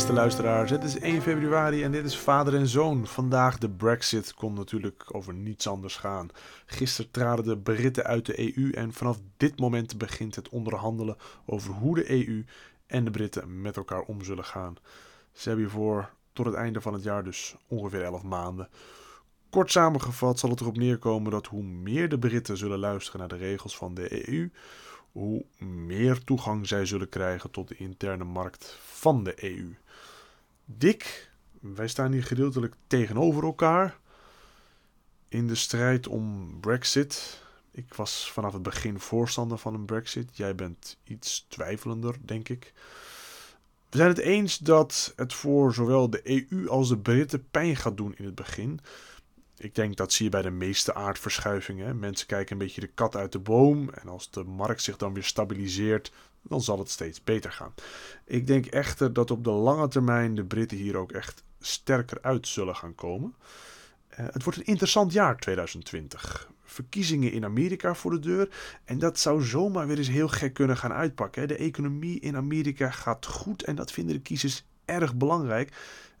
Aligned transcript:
Beste 0.00 0.14
luisteraars, 0.14 0.70
het 0.70 0.84
is 0.84 0.98
1 0.98 1.22
februari 1.22 1.82
en 1.82 1.92
dit 1.92 2.04
is 2.04 2.18
Vader 2.18 2.54
en 2.54 2.66
Zoon. 2.66 3.06
Vandaag 3.06 3.58
de 3.58 3.70
Brexit 3.70 4.34
kon 4.34 4.54
natuurlijk 4.54 5.04
over 5.14 5.34
niets 5.34 5.66
anders 5.66 5.96
gaan. 5.96 6.28
Gisteren 6.66 7.10
traden 7.10 7.44
de 7.44 7.58
Britten 7.58 8.04
uit 8.04 8.26
de 8.26 8.56
EU 8.56 8.70
en 8.70 8.92
vanaf 8.92 9.18
dit 9.36 9.58
moment 9.58 9.98
begint 9.98 10.34
het 10.34 10.48
onderhandelen 10.48 11.16
over 11.46 11.72
hoe 11.72 11.94
de 11.94 12.10
EU 12.10 12.44
en 12.86 13.04
de 13.04 13.10
Britten 13.10 13.62
met 13.62 13.76
elkaar 13.76 14.00
om 14.00 14.24
zullen 14.24 14.44
gaan. 14.44 14.76
Ze 15.32 15.48
hebben 15.48 15.66
hiervoor 15.66 16.10
tot 16.32 16.46
het 16.46 16.54
einde 16.54 16.80
van 16.80 16.92
het 16.92 17.02
jaar 17.02 17.24
dus 17.24 17.56
ongeveer 17.68 18.02
11 18.02 18.22
maanden. 18.22 18.68
Kort 19.50 19.70
samengevat 19.70 20.38
zal 20.38 20.50
het 20.50 20.60
erop 20.60 20.76
neerkomen 20.76 21.30
dat 21.30 21.46
hoe 21.46 21.62
meer 21.62 22.08
de 22.08 22.18
Britten 22.18 22.56
zullen 22.56 22.78
luisteren 22.78 23.20
naar 23.20 23.28
de 23.28 23.36
regels 23.36 23.76
van 23.76 23.94
de 23.94 24.28
EU, 24.28 24.50
hoe 25.12 25.44
meer 25.64 26.24
toegang 26.24 26.66
zij 26.66 26.86
zullen 26.86 27.08
krijgen 27.08 27.50
tot 27.50 27.68
de 27.68 27.76
interne 27.76 28.24
markt 28.24 28.78
van 28.82 29.24
de 29.24 29.44
EU. 29.44 29.74
Dick, 30.78 31.30
wij 31.60 31.88
staan 31.88 32.12
hier 32.12 32.24
gedeeltelijk 32.24 32.74
tegenover 32.86 33.44
elkaar 33.44 33.98
in 35.28 35.46
de 35.46 35.54
strijd 35.54 36.08
om 36.08 36.56
Brexit. 36.60 37.42
Ik 37.70 37.94
was 37.94 38.30
vanaf 38.32 38.52
het 38.52 38.62
begin 38.62 39.00
voorstander 39.00 39.58
van 39.58 39.74
een 39.74 39.84
Brexit. 39.84 40.36
Jij 40.36 40.54
bent 40.54 40.96
iets 41.04 41.46
twijfelender, 41.48 42.16
denk 42.24 42.48
ik. 42.48 42.72
We 43.90 43.96
zijn 43.96 44.08
het 44.08 44.18
eens 44.18 44.58
dat 44.58 45.12
het 45.16 45.34
voor 45.34 45.74
zowel 45.74 46.10
de 46.10 46.46
EU 46.50 46.68
als 46.68 46.88
de 46.88 46.98
Britten 46.98 47.48
pijn 47.50 47.76
gaat 47.76 47.96
doen 47.96 48.14
in 48.16 48.24
het 48.24 48.34
begin. 48.34 48.80
Ik 49.56 49.74
denk 49.74 49.96
dat 49.96 50.12
zie 50.12 50.24
je 50.24 50.30
bij 50.30 50.42
de 50.42 50.50
meeste 50.50 50.94
aardverschuivingen. 50.94 51.98
Mensen 51.98 52.26
kijken 52.26 52.52
een 52.52 52.66
beetje 52.66 52.80
de 52.80 52.86
kat 52.94 53.16
uit 53.16 53.32
de 53.32 53.38
boom. 53.38 53.90
En 53.90 54.08
als 54.08 54.30
de 54.30 54.44
markt 54.44 54.82
zich 54.82 54.96
dan 54.96 55.14
weer 55.14 55.24
stabiliseert, 55.24 56.12
dan 56.42 56.60
zal 56.60 56.78
het 56.78 56.90
steeds 56.90 57.24
beter 57.24 57.52
gaan. 57.52 57.74
Ik 58.24 58.46
denk 58.46 58.66
echter 58.66 59.12
dat 59.12 59.30
op 59.30 59.44
de 59.44 59.50
lange 59.50 59.88
termijn 59.88 60.34
de 60.34 60.44
Britten 60.44 60.76
hier 60.76 60.96
ook 60.96 61.12
echt 61.12 61.42
sterker 61.60 62.18
uit 62.22 62.48
zullen 62.48 62.76
gaan 62.76 62.94
komen. 62.94 63.34
Uh, 64.10 64.16
het 64.16 64.42
wordt 64.42 64.58
een 64.58 64.64
interessant 64.64 65.12
jaar 65.12 65.36
2020. 65.36 66.50
Verkiezingen 66.64 67.32
in 67.32 67.44
Amerika 67.44 67.94
voor 67.94 68.10
de 68.10 68.18
deur. 68.18 68.48
En 68.84 68.98
dat 68.98 69.18
zou 69.18 69.42
zomaar 69.42 69.86
weer 69.86 69.98
eens 69.98 70.08
heel 70.08 70.28
gek 70.28 70.52
kunnen 70.52 70.76
gaan 70.76 70.92
uitpakken. 70.92 71.48
De 71.48 71.56
economie 71.56 72.20
in 72.20 72.36
Amerika 72.36 72.90
gaat 72.90 73.26
goed 73.26 73.62
en 73.62 73.74
dat 73.74 73.92
vinden 73.92 74.14
de 74.14 74.22
kiezers 74.22 74.64
erg 74.84 75.14
belangrijk. 75.14 75.72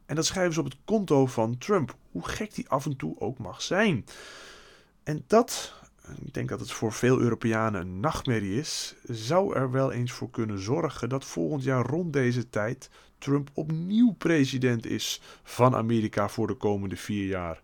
En 0.06 0.16
dat 0.16 0.26
schrijven 0.26 0.54
ze 0.54 0.60
op 0.60 0.64
het 0.64 0.78
konto 0.84 1.26
van 1.26 1.58
Trump. 1.58 1.96
Hoe 2.10 2.28
gek 2.28 2.54
die 2.54 2.68
af 2.68 2.84
en 2.86 2.96
toe 2.96 3.20
ook 3.20 3.38
mag 3.38 3.62
zijn. 3.62 4.04
En 5.02 5.24
dat, 5.26 5.74
ik 6.24 6.34
denk 6.34 6.48
dat 6.48 6.60
het 6.60 6.72
voor 6.72 6.92
veel 6.92 7.20
Europeanen 7.20 7.80
een 7.80 8.00
nachtmerrie 8.00 8.58
is, 8.58 8.94
zou 9.02 9.56
er 9.56 9.70
wel 9.70 9.92
eens 9.92 10.12
voor 10.12 10.30
kunnen 10.30 10.58
zorgen 10.58 11.08
dat 11.08 11.24
volgend 11.24 11.62
jaar 11.62 11.86
rond 11.86 12.12
deze 12.12 12.48
tijd 12.50 12.90
Trump 13.18 13.50
opnieuw 13.54 14.14
president 14.18 14.86
is 14.86 15.20
van 15.42 15.74
Amerika 15.74 16.28
voor 16.28 16.46
de 16.46 16.54
komende 16.54 16.96
vier 16.96 17.26
jaar. 17.26 17.60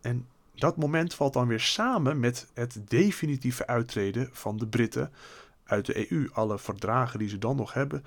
En 0.00 0.26
dat 0.54 0.76
moment 0.76 1.14
valt 1.14 1.32
dan 1.32 1.48
weer 1.48 1.60
samen 1.60 2.20
met 2.20 2.46
het 2.54 2.80
definitieve 2.84 3.66
uittreden 3.66 4.28
van 4.32 4.56
de 4.56 4.66
Britten 4.66 5.12
uit 5.64 5.86
de 5.86 6.12
EU. 6.12 6.28
Alle 6.32 6.58
verdragen 6.58 7.18
die 7.18 7.28
ze 7.28 7.38
dan 7.38 7.56
nog 7.56 7.72
hebben, 7.72 8.04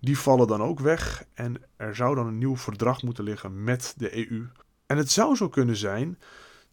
die 0.00 0.18
vallen 0.18 0.46
dan 0.46 0.62
ook 0.62 0.80
weg 0.80 1.24
en 1.34 1.62
er 1.76 1.96
zou 1.96 2.14
dan 2.14 2.26
een 2.26 2.38
nieuw 2.38 2.56
verdrag 2.56 3.02
moeten 3.02 3.24
liggen 3.24 3.64
met 3.64 3.94
de 3.96 4.16
EU. 4.16 4.46
En 4.86 4.96
het 4.96 5.10
zou 5.10 5.36
zo 5.36 5.48
kunnen 5.48 5.76
zijn 5.76 6.18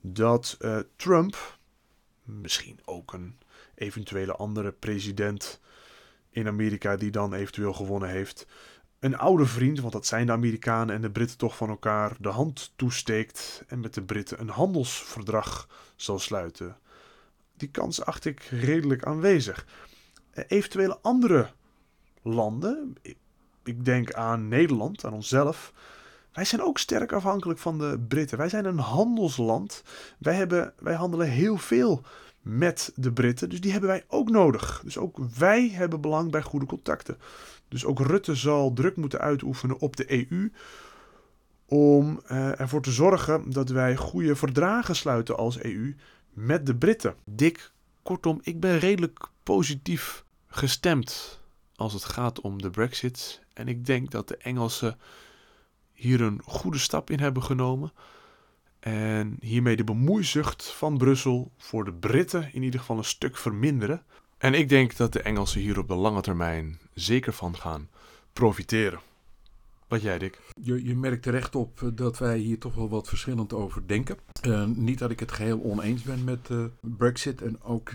dat 0.01 0.57
uh, 0.59 0.77
Trump, 0.95 1.57
misschien 2.25 2.79
ook 2.85 3.13
een 3.13 3.37
eventuele 3.75 4.35
andere 4.35 4.71
president 4.71 5.59
in 6.29 6.47
Amerika 6.47 6.95
die 6.95 7.11
dan 7.11 7.33
eventueel 7.33 7.73
gewonnen 7.73 8.09
heeft, 8.09 8.47
een 8.99 9.17
oude 9.17 9.45
vriend, 9.45 9.79
want 9.79 9.93
dat 9.93 10.05
zijn 10.05 10.25
de 10.25 10.31
Amerikanen 10.31 10.95
en 10.95 11.01
de 11.01 11.11
Britten 11.11 11.37
toch 11.37 11.57
van 11.57 11.69
elkaar, 11.69 12.15
de 12.19 12.29
hand 12.29 12.73
toesteekt 12.75 13.63
en 13.67 13.79
met 13.79 13.93
de 13.93 14.03
Britten 14.03 14.39
een 14.39 14.49
handelsverdrag 14.49 15.69
zal 15.95 16.19
sluiten. 16.19 16.77
Die 17.57 17.69
kans 17.69 18.05
acht 18.05 18.25
ik 18.25 18.41
redelijk 18.41 19.03
aanwezig. 19.03 19.65
Eh, 20.31 20.43
eventuele 20.47 20.97
andere 21.01 21.49
landen, 22.21 22.95
ik 23.63 23.85
denk 23.85 24.13
aan 24.13 24.47
Nederland, 24.47 25.05
aan 25.05 25.13
onszelf. 25.13 25.73
Wij 26.35 26.45
zijn 26.45 26.61
ook 26.61 26.77
sterk 26.77 27.11
afhankelijk 27.11 27.59
van 27.59 27.77
de 27.77 27.99
Britten. 28.07 28.37
Wij 28.37 28.49
zijn 28.49 28.65
een 28.65 28.79
handelsland. 28.79 29.83
Wij, 30.17 30.35
hebben, 30.35 30.73
wij 30.79 30.93
handelen 30.93 31.29
heel 31.29 31.57
veel 31.57 32.03
met 32.41 32.91
de 32.95 33.11
Britten, 33.11 33.49
dus 33.49 33.61
die 33.61 33.71
hebben 33.71 33.89
wij 33.89 34.03
ook 34.07 34.29
nodig. 34.29 34.81
Dus 34.83 34.97
ook 34.97 35.19
wij 35.37 35.69
hebben 35.69 36.01
belang 36.01 36.31
bij 36.31 36.41
goede 36.41 36.65
contacten. 36.65 37.17
Dus 37.67 37.85
ook 37.85 37.99
Rutte 37.99 38.35
zal 38.35 38.73
druk 38.73 38.95
moeten 38.95 39.19
uitoefenen 39.19 39.79
op 39.79 39.95
de 39.95 40.29
EU 40.29 40.51
om 41.65 42.21
uh, 42.31 42.59
ervoor 42.59 42.81
te 42.81 42.91
zorgen 42.91 43.51
dat 43.51 43.69
wij 43.69 43.95
goede 43.95 44.35
verdragen 44.35 44.95
sluiten 44.95 45.37
als 45.37 45.61
EU 45.61 45.95
met 46.33 46.65
de 46.65 46.75
Britten. 46.75 47.15
Dick, 47.25 47.71
kortom, 48.03 48.39
ik 48.41 48.59
ben 48.59 48.79
redelijk 48.79 49.27
positief 49.43 50.25
gestemd 50.47 51.41
als 51.75 51.93
het 51.93 52.03
gaat 52.03 52.41
om 52.41 52.61
de 52.61 52.69
Brexit. 52.69 53.41
En 53.53 53.67
ik 53.67 53.85
denk 53.85 54.11
dat 54.11 54.27
de 54.27 54.37
Engelsen 54.37 54.97
hier 55.95 56.21
een 56.21 56.41
goede 56.45 56.77
stap 56.77 57.09
in 57.09 57.19
hebben 57.19 57.43
genomen. 57.43 57.91
En 58.79 59.37
hiermee 59.39 59.75
de 59.75 59.83
bemoeizucht 59.83 60.65
van 60.65 60.97
Brussel 60.97 61.51
voor 61.57 61.85
de 61.85 61.93
Britten 61.93 62.49
in 62.53 62.63
ieder 62.63 62.79
geval 62.79 62.97
een 62.97 63.03
stuk 63.03 63.37
verminderen. 63.37 64.03
En 64.37 64.53
ik 64.53 64.69
denk 64.69 64.95
dat 64.95 65.13
de 65.13 65.21
Engelsen 65.21 65.61
hier 65.61 65.79
op 65.79 65.87
de 65.87 65.95
lange 65.95 66.21
termijn 66.21 66.79
zeker 66.93 67.33
van 67.33 67.57
gaan 67.57 67.89
profiteren. 68.33 68.99
Wat 69.87 70.01
jij, 70.01 70.17
Dick? 70.17 70.39
Je, 70.61 70.83
je 70.83 70.95
merkt 70.95 71.23
terecht 71.23 71.55
op 71.55 71.81
eh, 71.81 71.89
dat 71.93 72.17
wij 72.17 72.37
hier 72.37 72.59
toch 72.59 72.75
wel 72.75 72.89
wat 72.89 73.07
verschillend 73.07 73.53
over 73.53 73.87
denken. 73.87 74.17
Uh, 74.47 74.65
niet 74.65 74.99
dat 74.99 75.11
ik 75.11 75.19
het 75.19 75.31
geheel 75.31 75.63
oneens 75.63 76.01
ben 76.01 76.23
met 76.23 76.49
uh, 76.49 76.65
Brexit 76.81 77.41
en 77.41 77.61
ook, 77.61 77.89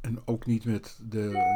en 0.00 0.18
ook 0.24 0.46
niet 0.46 0.64
met 0.64 0.98
de 1.08 1.54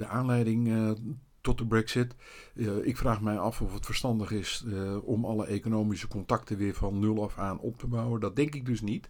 de 0.00 0.06
aanleiding 0.06 0.96
tot 1.40 1.58
de 1.58 1.66
Brexit. 1.66 2.14
Uh, 2.54 2.86
ik 2.86 2.96
vraag 2.96 3.20
mij 3.20 3.38
af 3.38 3.60
of 3.60 3.72
het 3.74 3.86
verstandig 3.86 4.30
is 4.30 4.64
uh, 4.66 5.08
om 5.08 5.24
alle 5.24 5.46
economische 5.46 6.08
contacten 6.08 6.56
weer 6.56 6.74
van 6.74 6.98
nul 6.98 7.22
af 7.22 7.38
aan 7.38 7.58
op 7.58 7.78
te 7.78 7.86
bouwen. 7.86 8.20
Dat 8.20 8.36
denk 8.36 8.54
ik 8.54 8.66
dus 8.66 8.80
niet. 8.80 9.06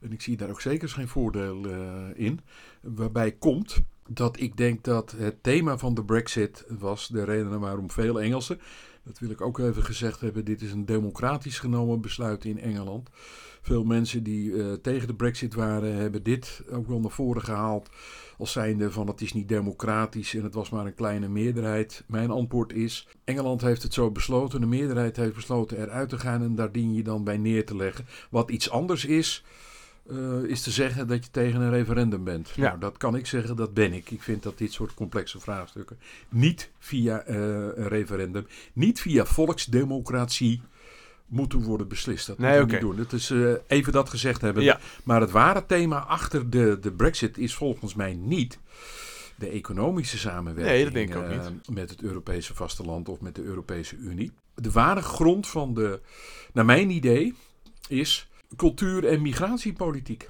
En 0.00 0.12
ik 0.12 0.20
zie 0.20 0.36
daar 0.36 0.50
ook 0.50 0.60
zeker 0.60 0.88
geen 0.88 1.08
voordeel 1.08 1.66
in. 2.14 2.40
Waarbij 2.80 3.32
komt 3.32 3.80
dat 4.08 4.40
ik 4.40 4.56
denk 4.56 4.84
dat 4.84 5.14
het 5.16 5.42
thema 5.42 5.78
van 5.78 5.94
de 5.94 6.04
Brexit 6.04 6.64
was 6.78 7.08
de 7.08 7.24
reden 7.24 7.60
waarom 7.60 7.90
veel 7.90 8.20
Engelsen. 8.20 8.60
Dat 9.04 9.18
wil 9.18 9.30
ik 9.30 9.40
ook 9.40 9.58
even 9.58 9.82
gezegd 9.82 10.20
hebben. 10.20 10.44
Dit 10.44 10.62
is 10.62 10.72
een 10.72 10.86
democratisch 10.86 11.58
genomen 11.58 12.00
besluit 12.00 12.44
in 12.44 12.60
Engeland. 12.60 13.08
Veel 13.62 13.84
mensen 13.84 14.22
die 14.22 14.80
tegen 14.80 15.06
de 15.06 15.14
Brexit 15.14 15.54
waren, 15.54 15.94
hebben 15.94 16.22
dit 16.22 16.62
ook 16.70 16.86
wel 16.86 17.00
naar 17.00 17.10
voren 17.10 17.42
gehaald 17.42 17.88
als 18.38 18.52
zijnde 18.52 18.90
van 18.90 19.06
het 19.06 19.20
is 19.20 19.32
niet 19.32 19.48
democratisch 19.48 20.34
en 20.34 20.42
het 20.42 20.54
was 20.54 20.70
maar 20.70 20.86
een 20.86 20.94
kleine 20.94 21.28
meerderheid. 21.28 22.04
Mijn 22.06 22.30
antwoord 22.30 22.72
is, 22.72 23.08
Engeland 23.24 23.60
heeft 23.60 23.82
het 23.82 23.94
zo 23.94 24.10
besloten, 24.10 24.60
de 24.60 24.66
meerderheid 24.66 25.16
heeft 25.16 25.34
besloten 25.34 25.80
eruit 25.80 26.08
te 26.08 26.18
gaan 26.18 26.42
en 26.42 26.54
daar 26.54 26.72
dien 26.72 26.94
je 26.94 27.02
dan 27.02 27.24
bij 27.24 27.36
neer 27.36 27.66
te 27.66 27.76
leggen. 27.76 28.06
Wat 28.30 28.50
iets 28.50 28.70
anders 28.70 29.04
is, 29.04 29.44
uh, 30.10 30.42
is 30.42 30.62
te 30.62 30.70
zeggen 30.70 31.06
dat 31.06 31.24
je 31.24 31.30
tegen 31.30 31.60
een 31.60 31.70
referendum 31.70 32.24
bent. 32.24 32.52
Ja. 32.54 32.62
Nou, 32.62 32.78
dat 32.78 32.96
kan 32.96 33.16
ik 33.16 33.26
zeggen, 33.26 33.56
dat 33.56 33.74
ben 33.74 33.92
ik. 33.92 34.10
Ik 34.10 34.22
vind 34.22 34.42
dat 34.42 34.58
dit 34.58 34.72
soort 34.72 34.94
complexe 34.94 35.40
vraagstukken 35.40 35.98
niet 36.28 36.70
via 36.78 37.28
uh, 37.28 37.36
een 37.36 37.88
referendum, 37.88 38.46
niet 38.72 39.00
via 39.00 39.24
volksdemocratie 39.24 40.60
moeten 41.26 41.62
worden 41.62 41.88
beslist. 41.88 42.26
Dat 42.26 42.38
nee, 42.38 42.58
moeten 42.58 42.66
we 42.66 42.84
niet 42.84 42.94
doen. 42.94 43.04
Het 43.04 43.12
is 43.12 43.30
uh, 43.30 43.52
even 43.66 43.92
dat 43.92 44.10
gezegd 44.10 44.40
hebben. 44.40 44.62
Ja. 44.62 44.80
Maar 45.04 45.20
het 45.20 45.30
ware 45.30 45.66
thema 45.66 45.98
achter 45.98 46.50
de, 46.50 46.78
de 46.80 46.92
Brexit 46.92 47.38
is 47.38 47.54
volgens 47.54 47.94
mij 47.94 48.14
niet 48.14 48.58
de 49.36 49.48
economische 49.48 50.18
samenwerking 50.18 50.74
nee, 50.74 50.84
dat 50.84 50.92
denk 50.92 51.08
ik 51.08 51.16
ook 51.16 51.30
uh, 51.30 51.48
niet. 51.48 51.70
met 51.76 51.90
het 51.90 52.02
Europese 52.02 52.54
vasteland 52.54 53.08
of 53.08 53.20
met 53.20 53.34
de 53.34 53.42
Europese 53.42 53.96
Unie. 53.96 54.32
De 54.54 54.70
ware 54.70 55.02
grond 55.02 55.46
van 55.46 55.74
de, 55.74 56.00
naar 56.52 56.64
mijn 56.64 56.90
idee, 56.90 57.34
is 57.88 58.28
cultuur- 58.56 59.06
en 59.06 59.22
migratiepolitiek 59.22 60.28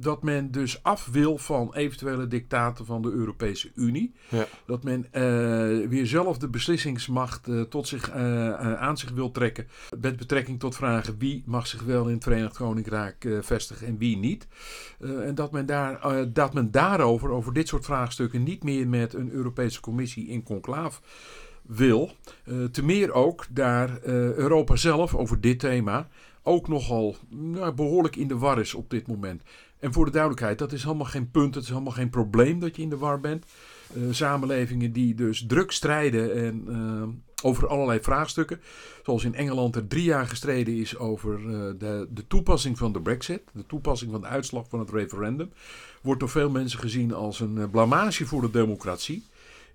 dat 0.00 0.22
men 0.22 0.50
dus 0.50 0.82
af 0.82 1.08
wil 1.12 1.38
van 1.38 1.74
eventuele 1.74 2.28
dictaten 2.28 2.86
van 2.86 3.02
de 3.02 3.10
Europese 3.10 3.70
Unie. 3.74 4.14
Ja. 4.28 4.46
Dat 4.66 4.84
men 4.84 5.06
uh, 5.12 5.88
weer 5.88 6.06
zelf 6.06 6.38
de 6.38 6.48
beslissingsmacht 6.48 7.48
uh, 7.48 7.60
tot 7.60 7.88
zich, 7.88 8.14
uh, 8.14 8.74
aan 8.74 8.98
zich 8.98 9.10
wil 9.10 9.30
trekken. 9.30 9.66
Met 10.00 10.16
betrekking 10.16 10.60
tot 10.60 10.76
vragen 10.76 11.18
wie 11.18 11.42
mag 11.46 11.66
zich 11.66 11.82
wel 11.82 12.06
in 12.06 12.14
het 12.14 12.22
Verenigd 12.22 12.56
Koninkrijk 12.56 13.28
vestigen 13.40 13.86
en 13.86 13.98
wie 13.98 14.16
niet. 14.16 14.46
en 15.00 15.34
dat 15.34 15.52
men, 15.52 15.66
daar, 15.66 16.32
dat 16.32 16.54
men 16.54 16.70
daarover, 16.70 17.30
over 17.30 17.52
dit 17.52 17.68
soort 17.68 17.84
vraagstukken, 17.84 18.42
niet 18.42 18.64
meer 18.64 18.88
met 18.88 19.14
een 19.14 19.30
Europese 19.30 19.80
Commissie 19.80 20.28
in 20.28 20.42
conclaaf 20.42 21.02
wil. 21.62 22.10
te 22.70 22.84
meer 22.84 23.12
ook 23.12 23.46
daar 23.50 23.98
Europa 24.02 24.76
zelf 24.76 25.14
over 25.14 25.40
dit 25.40 25.58
thema 25.58 26.08
ook 26.48 26.68
nogal 26.68 27.16
nou, 27.28 27.72
behoorlijk 27.72 28.16
in 28.16 28.28
de 28.28 28.38
war 28.38 28.60
is 28.60 28.74
op 28.74 28.90
dit 28.90 29.06
moment. 29.06 29.42
En 29.78 29.92
voor 29.92 30.04
de 30.04 30.10
duidelijkheid, 30.10 30.58
dat 30.58 30.72
is 30.72 30.82
helemaal 30.82 31.06
geen 31.06 31.30
punt, 31.30 31.54
het 31.54 31.64
is 31.64 31.70
helemaal 31.70 31.92
geen 31.92 32.10
probleem 32.10 32.60
dat 32.60 32.76
je 32.76 32.82
in 32.82 32.90
de 32.90 32.96
war 32.96 33.20
bent. 33.20 33.44
Uh, 33.96 34.02
samenlevingen 34.10 34.92
die 34.92 35.14
dus 35.14 35.44
druk 35.46 35.70
strijden 35.70 36.34
en 36.34 36.68
over 37.42 37.68
allerlei 37.68 38.00
vraagstukken. 38.00 38.60
Zoals 39.04 39.24
in 39.24 39.34
Engeland 39.34 39.76
er 39.76 39.86
drie 39.86 40.04
jaar 40.04 40.26
gestreden 40.26 40.76
is 40.76 40.96
over 40.96 41.40
uh, 41.40 41.50
de, 41.78 42.06
de 42.10 42.26
toepassing 42.26 42.78
van 42.78 42.92
de 42.92 43.00
Brexit, 43.00 43.42
de 43.52 43.66
toepassing 43.66 44.10
van 44.10 44.20
de 44.20 44.26
uitslag 44.26 44.68
van 44.68 44.78
het 44.78 44.90
referendum, 44.90 45.50
wordt 46.02 46.20
door 46.20 46.28
veel 46.28 46.50
mensen 46.50 46.78
gezien 46.78 47.14
als 47.14 47.40
een 47.40 47.70
blamage 47.70 48.26
voor 48.26 48.40
de 48.40 48.50
democratie. 48.50 49.24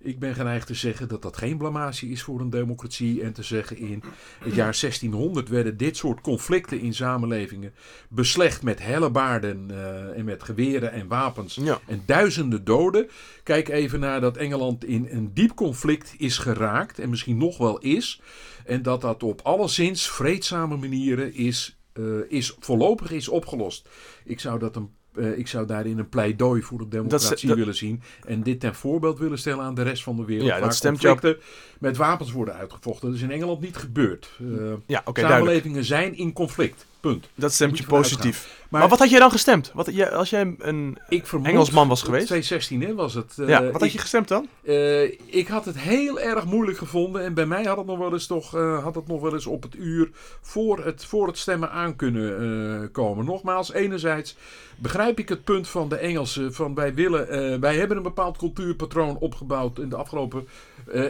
Ik 0.04 0.18
ben 0.18 0.34
geneigd 0.34 0.66
te 0.66 0.74
zeggen 0.74 1.08
dat 1.08 1.22
dat 1.22 1.36
geen 1.36 1.58
blamage 1.58 2.08
is 2.08 2.22
voor 2.22 2.40
een 2.40 2.50
democratie. 2.50 3.22
En 3.22 3.32
te 3.32 3.42
zeggen 3.42 3.76
in 3.76 4.02
het 4.38 4.54
jaar 4.54 4.76
1600 4.80 5.48
werden 5.48 5.76
dit 5.76 5.96
soort 5.96 6.20
conflicten 6.20 6.80
in 6.80 6.94
samenlevingen 6.94 7.74
beslecht 8.08 8.62
met 8.62 8.82
hellebaarden 8.82 9.68
uh, 9.70 10.18
en 10.18 10.24
met 10.24 10.42
geweren 10.42 10.92
en 10.92 11.08
wapens. 11.08 11.60
En 11.86 12.02
duizenden 12.06 12.64
doden. 12.64 13.08
Kijk 13.42 13.68
even 13.68 14.00
naar 14.00 14.20
dat 14.20 14.36
Engeland 14.36 14.84
in 14.84 15.08
een 15.10 15.34
diep 15.34 15.54
conflict 15.54 16.14
is 16.18 16.38
geraakt 16.38 16.98
en 16.98 17.10
misschien 17.10 17.38
nog 17.38 17.58
wel 17.58 17.78
is. 17.78 18.20
En 18.64 18.82
dat 18.82 19.00
dat 19.00 19.22
op 19.22 19.40
alleszins 19.40 20.10
vreedzame 20.10 20.76
manieren 20.76 21.34
is, 21.34 21.78
uh, 21.94 22.20
is 22.28 22.56
voorlopig 22.58 23.10
is 23.10 23.28
opgelost. 23.28 23.88
Ik 24.24 24.40
zou 24.40 24.58
dat 24.58 24.76
een 24.76 24.90
uh, 25.16 25.38
ik 25.38 25.48
zou 25.48 25.66
daarin 25.66 25.98
een 25.98 26.08
pleidooi 26.08 26.62
voor 26.62 26.78
de 26.78 26.88
democratie 26.88 27.54
willen 27.54 27.74
zien. 27.74 28.02
En 28.26 28.42
dit 28.42 28.60
ten 28.60 28.74
voorbeeld 28.74 29.18
willen 29.18 29.38
stellen 29.38 29.64
aan 29.64 29.74
de 29.74 29.82
rest 29.82 30.02
van 30.02 30.16
de 30.16 30.24
wereld. 30.24 30.46
Ja, 30.46 30.52
waar 30.52 30.60
dat 30.60 30.74
stemt 30.74 30.98
conflicten 30.98 31.36
met 31.78 31.96
wapens 31.96 32.32
worden 32.32 32.54
uitgevochten. 32.54 33.08
Dat 33.08 33.16
is 33.16 33.22
in 33.22 33.30
Engeland 33.30 33.60
niet 33.60 33.76
gebeurd. 33.76 34.30
Uh, 34.40 34.72
ja, 34.86 35.02
okay, 35.04 35.24
samenlevingen 35.24 35.84
zijn 35.84 36.16
in 36.16 36.32
conflict. 36.32 36.86
Punt. 37.04 37.28
Dat 37.34 37.52
stemt 37.52 37.78
je 37.78 37.84
positief. 37.84 38.62
Maar, 38.68 38.88
wat 38.88 38.98
had 38.98 39.10
jij 39.10 39.18
dan 39.18 39.30
gestemd? 39.30 39.70
Wat, 39.74 40.10
als 40.12 40.30
jij 40.30 40.54
een 40.58 40.98
ik 41.08 41.26
Engelsman 41.42 41.88
was 41.88 42.02
geweest? 42.02 42.26
2016 42.26 42.94
was 42.94 43.14
het. 43.14 43.36
Uh, 43.40 43.48
ja, 43.48 43.70
wat 43.70 43.80
had 43.80 43.92
je 43.92 43.98
gestemd 43.98 44.28
dan? 44.28 44.48
Uh, 44.62 45.02
ik 45.26 45.48
had 45.48 45.64
het 45.64 45.78
heel 45.78 46.20
erg 46.20 46.44
moeilijk 46.44 46.78
gevonden. 46.78 47.24
En 47.24 47.34
bij 47.34 47.46
mij 47.46 47.64
had 47.64 47.76
het 47.76 47.86
nog 47.86 47.98
wel 47.98 48.12
eens, 48.12 48.26
toch, 48.26 48.56
uh, 48.56 48.82
had 48.82 48.94
het 48.94 49.06
nog 49.06 49.20
wel 49.20 49.32
eens 49.32 49.46
op 49.46 49.62
het 49.62 49.76
uur 49.76 50.10
voor 50.40 50.84
het, 50.84 51.04
voor 51.04 51.26
het 51.26 51.38
stemmen 51.38 51.70
aan 51.70 51.96
kunnen 51.96 52.90
komen. 52.92 53.24
Nogmaals, 53.24 53.72
enerzijds 53.72 54.36
begrijp 54.76 55.18
ik 55.18 55.28
het 55.28 55.44
punt 55.44 55.68
van 55.68 55.88
de 55.88 55.96
Engelsen. 55.96 56.54
Van 56.54 56.74
wij, 56.74 56.94
willen, 56.94 57.60
wij 57.60 57.76
hebben 57.76 57.96
een 57.96 58.02
bepaald 58.02 58.38
cultuurpatroon 58.38 59.16
opgebouwd 59.16 59.78
in 59.78 59.88
de 59.88 59.96
afgelopen 59.96 60.48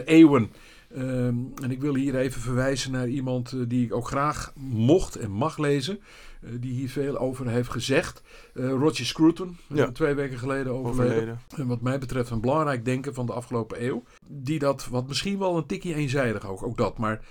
eeuwen. 0.05 0.51
Ehm, 0.95 1.35
en 1.63 1.71
ik 1.71 1.81
wil 1.81 1.95
hier 1.95 2.15
even 2.15 2.41
verwijzen 2.41 2.91
naar 2.91 3.07
iemand 3.07 3.51
uh, 3.51 3.63
die 3.67 3.85
ik 3.85 3.93
ook 3.93 4.07
graag 4.07 4.53
mocht 4.55 5.15
en 5.15 5.31
mag 5.31 5.57
lezen. 5.57 5.99
Uh, 6.41 6.49
die 6.59 6.73
hier 6.73 6.89
veel 6.89 7.17
over 7.17 7.47
heeft 7.47 7.69
gezegd. 7.69 8.21
Uh, 8.53 8.69
Roger 8.69 9.05
Scruton, 9.05 9.57
ja. 9.67 9.91
twee 9.91 10.13
weken 10.13 10.37
geleden 10.37 10.71
overleden. 10.71 11.13
overleden. 11.15 11.39
En 11.55 11.67
wat 11.67 11.81
mij 11.81 11.99
betreft 11.99 12.29
een 12.29 12.41
belangrijk 12.41 12.85
denken 12.85 13.13
van 13.13 13.25
de 13.25 13.33
afgelopen 13.33 13.85
eeuw. 13.85 14.03
Die 14.27 14.59
dat, 14.59 14.87
wat 14.87 15.07
misschien 15.07 15.39
wel 15.39 15.57
een 15.57 15.65
tikje 15.65 15.95
eenzijdig 15.95 16.47
ook, 16.47 16.63
ook 16.63 16.77
dat. 16.77 16.97
Maar 16.97 17.25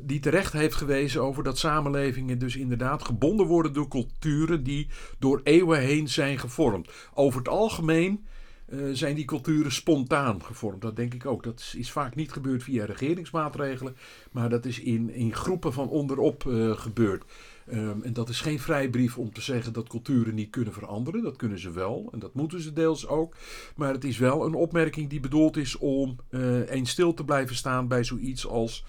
die 0.00 0.20
terecht 0.20 0.52
heeft 0.52 0.74
gewezen 0.74 1.22
over 1.22 1.42
dat 1.42 1.58
samenlevingen 1.58 2.38
dus 2.38 2.56
inderdaad 2.56 3.04
gebonden 3.04 3.46
worden 3.46 3.72
door 3.72 3.88
culturen 3.88 4.62
die 4.62 4.88
door 5.18 5.40
eeuwen 5.44 5.80
heen 5.80 6.08
zijn 6.08 6.38
gevormd. 6.38 6.90
Over 7.14 7.38
het 7.38 7.48
algemeen 7.48 8.26
uh, 8.68 8.88
zijn 8.92 9.14
die 9.14 9.24
culturen 9.24 9.72
spontaan 9.72 10.44
gevormd. 10.44 10.82
Dat 10.82 10.96
denk 10.96 11.14
ik 11.14 11.26
ook. 11.26 11.42
Dat 11.42 11.74
is, 11.76 11.90
vaak 11.90 12.14
niet 12.14 12.32
gebeurd 12.32 12.62
via 12.62 12.84
regeringsmaatregelen, 12.84 13.96
maar 14.32 14.48
dat 14.48 14.64
is 14.64 14.80
in, 14.80 15.10
in 15.10 15.34
groepen 15.34 15.72
van 15.72 15.88
onderop 15.88 16.44
uh, 16.44 16.76
gebeurd. 16.76 17.24
Um, 17.72 18.02
en 18.02 18.12
dat 18.12 18.28
is 18.28 18.40
geen 18.40 18.58
vrijbrief 18.58 19.18
om 19.18 19.32
te 19.32 19.40
zeggen 19.40 19.72
dat 19.72 19.88
culturen 19.88 20.34
niet 20.34 20.50
kunnen 20.50 20.72
veranderen. 20.72 21.22
Dat 21.22 21.36
kunnen 21.36 21.58
ze 21.58 21.70
wel 21.70 22.08
en 22.12 22.18
dat 22.18 22.34
moeten 22.34 22.60
ze 22.60 22.72
deels 22.72 23.06
ook. 23.06 23.34
Maar 23.76 23.92
het 23.92 24.04
is 24.04 24.18
wel 24.18 24.46
een 24.46 24.54
opmerking 24.54 25.10
die 25.10 25.20
bedoeld 25.20 25.56
is 25.56 25.76
om 25.76 26.16
uh, 26.30 26.70
eens 26.70 26.90
stil 26.90 27.14
te 27.14 27.24
blijven 27.24 27.56
staan 27.56 27.88
bij 27.88 28.04
zoiets 28.04 28.46
als 28.46 28.84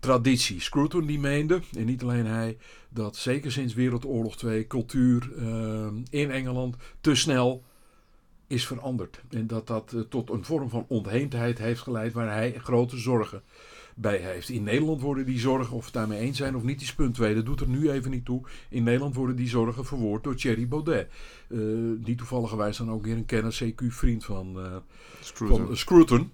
traditie. 0.00 0.60
Scruton 0.60 1.06
die 1.06 1.18
meende, 1.18 1.60
en 1.76 1.84
niet 1.84 2.02
alleen 2.02 2.26
hij, 2.26 2.56
dat 2.88 3.16
zeker 3.16 3.52
sinds 3.52 3.74
Wereldoorlog 3.74 4.36
2 4.36 4.66
cultuur 4.66 5.30
uh, 5.38 5.86
in 6.10 6.30
Engeland 6.30 6.76
te 7.00 7.14
snel 7.14 7.62
is 8.50 8.66
veranderd. 8.66 9.20
En 9.30 9.46
dat 9.46 9.66
dat 9.66 9.92
uh, 9.94 10.00
tot 10.00 10.30
een 10.30 10.44
vorm 10.44 10.68
van 10.68 10.84
ontheemdheid 10.88 11.58
heeft 11.58 11.80
geleid 11.80 12.12
waar 12.12 12.32
hij 12.32 12.52
grote 12.52 12.96
zorgen 12.96 13.42
bij 13.94 14.16
heeft. 14.16 14.48
In 14.48 14.62
Nederland 14.62 15.00
worden 15.00 15.26
die 15.26 15.38
zorgen, 15.38 15.76
of 15.76 15.78
we 15.78 15.84
het 15.84 15.94
daarmee 15.94 16.18
eens 16.18 16.36
zijn 16.36 16.56
of 16.56 16.62
niet, 16.62 16.80
is 16.80 16.94
punt 16.94 17.14
2. 17.14 17.34
Dat 17.34 17.46
doet 17.46 17.60
er 17.60 17.68
nu 17.68 17.90
even 17.90 18.10
niet 18.10 18.24
toe. 18.24 18.42
In 18.68 18.82
Nederland 18.82 19.14
worden 19.14 19.36
die 19.36 19.48
zorgen 19.48 19.84
verwoord 19.84 20.24
door 20.24 20.34
Thierry 20.34 20.68
Baudet. 20.68 21.08
Uh, 21.48 21.60
die 22.04 22.14
toevalligerwijs 22.14 22.76
dan 22.76 22.90
ook 22.90 23.04
weer 23.04 23.16
een 23.16 23.26
kennis, 23.26 23.64
CQ-vriend 23.64 24.24
van, 24.24 24.56
uh, 24.56 24.76
Scruton. 25.20 25.66
Van, 25.66 25.76
Scruton. 25.76 26.30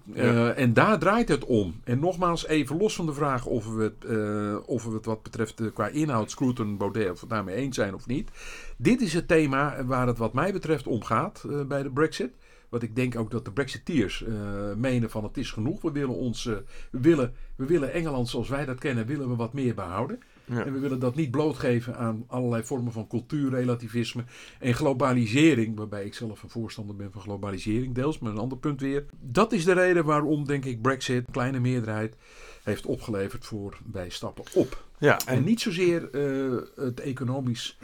en 0.55 0.73
daar 0.73 0.99
draait 0.99 1.29
het 1.29 1.45
om. 1.45 1.75
En 1.83 1.99
nogmaals, 1.99 2.47
even 2.47 2.77
los 2.77 2.95
van 2.95 3.05
de 3.05 3.13
vraag 3.13 3.45
of 3.45 3.73
we 3.73 3.83
het, 3.83 4.65
of 4.65 4.83
we 4.83 4.93
het 4.93 5.05
wat 5.05 5.23
betreft 5.23 5.61
qua 5.73 5.87
inhoud, 5.87 6.31
Scruton, 6.31 6.77
Baudet, 6.77 7.11
of 7.11 7.19
het 7.19 7.29
daarmee 7.29 7.55
eens 7.55 7.75
zijn 7.75 7.93
of 7.93 8.07
niet. 8.07 8.29
Dit 8.77 9.01
is 9.01 9.13
het 9.13 9.27
thema 9.27 9.85
waar 9.85 10.07
het 10.07 10.17
wat 10.17 10.33
mij 10.33 10.53
betreft 10.53 10.87
om 10.87 11.03
gaat 11.03 11.45
bij 11.67 11.83
de 11.83 11.91
Brexit. 11.91 12.31
Wat 12.69 12.83
ik 12.83 12.95
denk 12.95 13.15
ook 13.15 13.31
dat 13.31 13.45
de 13.45 13.51
Brexiteers 13.51 14.21
uh, 14.27 14.73
menen 14.75 15.09
van 15.09 15.23
het 15.23 15.37
is 15.37 15.51
genoeg. 15.51 15.81
We 15.81 15.91
willen, 15.91 16.15
ons, 16.15 16.45
uh, 16.45 16.55
we, 16.91 16.99
willen, 16.99 17.33
we 17.55 17.65
willen 17.65 17.93
Engeland 17.93 18.29
zoals 18.29 18.49
wij 18.49 18.65
dat 18.65 18.79
kennen, 18.79 19.05
willen 19.05 19.29
we 19.29 19.35
wat 19.35 19.53
meer 19.53 19.75
behouden. 19.75 20.19
En 20.47 20.73
we 20.73 20.79
willen 20.79 20.99
dat 20.99 21.15
niet 21.15 21.31
blootgeven 21.31 21.97
aan 21.97 22.23
allerlei 22.27 22.63
vormen 22.63 22.91
van 22.91 23.07
cultuurrelativisme 23.07 24.23
en 24.59 24.73
globalisering, 24.73 25.77
waarbij 25.77 26.05
ik 26.05 26.13
zelf 26.13 26.43
een 26.43 26.49
voorstander 26.49 26.95
ben 26.95 27.11
van 27.11 27.21
globalisering, 27.21 27.95
deels, 27.95 28.19
maar 28.19 28.31
een 28.31 28.37
ander 28.37 28.57
punt 28.57 28.81
weer. 28.81 29.05
Dat 29.19 29.51
is 29.51 29.65
de 29.65 29.73
reden 29.73 30.05
waarom, 30.05 30.45
denk 30.45 30.65
ik, 30.65 30.81
Brexit, 30.81 31.25
kleine 31.31 31.59
meerderheid, 31.59 32.15
heeft 32.63 32.85
opgeleverd 32.85 33.45
voor 33.45 33.77
wij 33.91 34.09
stappen 34.09 34.43
op. 34.53 34.86
Ja, 34.99 35.19
en, 35.25 35.43
niet 35.43 35.61
zozeer 35.61 36.09
uh, 36.11 36.61
het 36.75 36.99
economisch 36.99 37.77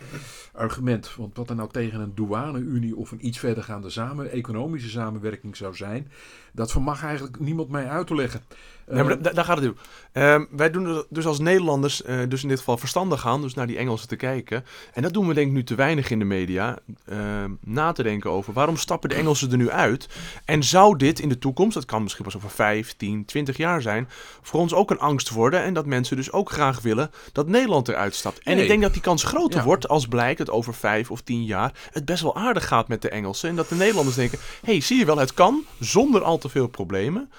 argument. 0.51 1.15
Want 1.15 1.37
wat 1.37 1.49
er 1.49 1.55
nou 1.55 1.69
tegen 1.71 1.99
een 1.99 2.15
douane-unie 2.15 2.95
of 2.95 3.11
een 3.11 3.25
iets 3.25 3.39
verdergaande 3.39 3.89
samen, 3.89 4.31
economische 4.31 4.89
samenwerking 4.89 5.55
zou 5.55 5.75
zijn, 5.75 6.11
dat 6.51 6.71
vermag 6.71 7.03
eigenlijk 7.03 7.39
niemand 7.39 7.69
mij 7.69 7.87
uit 7.87 8.07
te 8.07 8.15
leggen. 8.15 8.41
Nee, 8.87 9.03
maar 9.03 9.21
daar 9.33 9.45
gaat 9.45 9.57
het 9.57 9.67
om. 9.67 9.75
Uh, 10.13 10.41
wij 10.49 10.71
doen 10.71 11.05
dus 11.09 11.25
als 11.25 11.39
Nederlanders, 11.39 12.01
uh, 12.05 12.19
dus 12.27 12.41
in 12.41 12.47
dit 12.47 12.57
geval 12.57 12.77
verstandig 12.77 13.21
gaan, 13.21 13.41
dus 13.41 13.53
naar 13.53 13.67
die 13.67 13.77
Engelsen 13.77 14.07
te 14.07 14.15
kijken. 14.15 14.65
En 14.93 15.01
dat 15.01 15.13
doen 15.13 15.27
we 15.27 15.33
denk 15.33 15.47
ik 15.47 15.53
nu 15.53 15.63
te 15.63 15.75
weinig 15.75 16.09
in 16.09 16.19
de 16.19 16.25
media. 16.25 16.77
Uh, 17.09 17.17
na 17.59 17.91
te 17.91 18.03
denken 18.03 18.29
over 18.29 18.53
waarom 18.53 18.77
stappen 18.77 19.09
de 19.09 19.15
Engelsen 19.15 19.51
er 19.51 19.57
nu 19.57 19.69
uit? 19.69 20.09
En 20.45 20.63
zou 20.63 20.97
dit 20.97 21.19
in 21.19 21.29
de 21.29 21.39
toekomst, 21.39 21.73
dat 21.73 21.85
kan 21.85 22.03
misschien 22.03 22.25
pas 22.25 22.35
over 22.35 22.49
5, 22.49 22.93
10, 22.97 23.25
20 23.25 23.57
jaar 23.57 23.81
zijn, 23.81 24.09
voor 24.41 24.59
ons 24.59 24.73
ook 24.73 24.91
een 24.91 24.99
angst 24.99 25.29
worden? 25.29 25.63
En 25.63 25.73
dat 25.73 25.85
mensen 25.85 26.15
dus 26.15 26.31
ook 26.31 26.51
graag 26.51 26.81
willen 26.81 27.11
dat 27.31 27.47
Nederland 27.47 27.87
eruit 27.87 28.15
stapt. 28.15 28.39
En 28.39 28.57
ik 28.57 28.67
denk 28.67 28.81
dat 28.81 28.93
die 28.93 29.01
kans 29.01 29.23
groter 29.23 29.63
wordt 29.63 29.87
als 29.87 30.07
blijkt 30.07 30.37
dat 30.37 30.49
over 30.49 30.73
5 30.73 31.11
of 31.11 31.21
10 31.21 31.45
jaar 31.45 31.71
het 31.91 32.05
best 32.05 32.23
wel 32.23 32.35
aardig 32.35 32.67
gaat 32.67 32.87
met 32.87 33.01
de 33.01 33.09
Engelsen. 33.09 33.49
En 33.49 33.55
dat 33.55 33.69
de 33.69 33.75
Nederlanders 33.75 34.15
denken: 34.15 34.39
hé, 34.61 34.71
hey, 34.71 34.81
zie 34.81 34.97
je 34.97 35.05
wel, 35.05 35.17
het 35.17 35.33
kan 35.33 35.63
zonder 35.79 36.23
al 36.23 36.37
te 36.37 36.49
veel 36.49 36.67
problemen. 36.67 37.29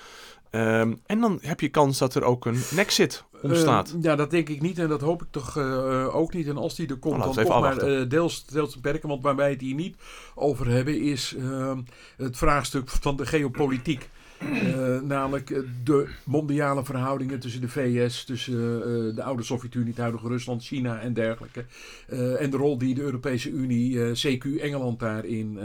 Um, 0.55 1.01
en 1.07 1.21
dan 1.21 1.39
heb 1.43 1.61
je 1.61 1.69
kans 1.69 1.99
dat 1.99 2.15
er 2.15 2.25
ook 2.25 2.47
een 2.47 2.63
nexit 2.71 3.25
ontstaat. 3.43 3.95
Uh, 3.97 4.03
ja, 4.03 4.17
dat 4.17 4.31
denk 4.31 4.49
ik 4.49 4.61
niet 4.61 4.79
en 4.79 4.89
dat 4.89 5.01
hoop 5.01 5.23
ik 5.23 5.29
toch 5.31 5.57
uh, 5.57 6.17
ook 6.17 6.33
niet. 6.33 6.49
En 6.49 6.57
als 6.57 6.75
die 6.75 6.89
er 6.89 6.97
komt, 6.97 7.17
nou, 7.17 7.35
dan 7.35 7.45
toch 7.45 7.61
maar 7.61 7.89
uh, 7.89 8.09
deels, 8.09 8.47
deels 8.47 8.75
beperken. 8.75 9.09
Want 9.09 9.23
waar 9.23 9.37
wij 9.37 9.51
het 9.51 9.61
hier 9.61 9.75
niet 9.75 9.97
over 10.35 10.69
hebben 10.69 11.01
is 11.01 11.35
ehm, 11.39 11.79
het 12.17 12.37
vraagstuk 12.37 12.89
van 12.89 13.17
de 13.17 13.27
geopolitiek. 13.27 14.09
Namelijk 15.03 15.63
de 15.85 16.09
mondiale 16.25 16.85
verhoudingen 16.85 17.39
tussen 17.39 17.61
de 17.61 17.69
VS, 17.69 18.25
tussen 18.25 18.55
de 19.15 19.23
oude 19.23 19.43
Sovjet-Unie, 19.43 19.89
het 19.89 19.99
huidige 19.99 20.29
Rusland, 20.29 20.65
China 20.65 21.01
en 21.01 21.13
dergelijke. 21.13 21.65
En 22.39 22.51
de 22.51 22.57
rol 22.57 22.79
die 22.79 22.95
de 22.95 23.03
Europese 23.03 23.51
Unie, 23.51 24.13
CQ 24.13 24.61
Engeland 24.61 25.01
daarin 25.01 25.59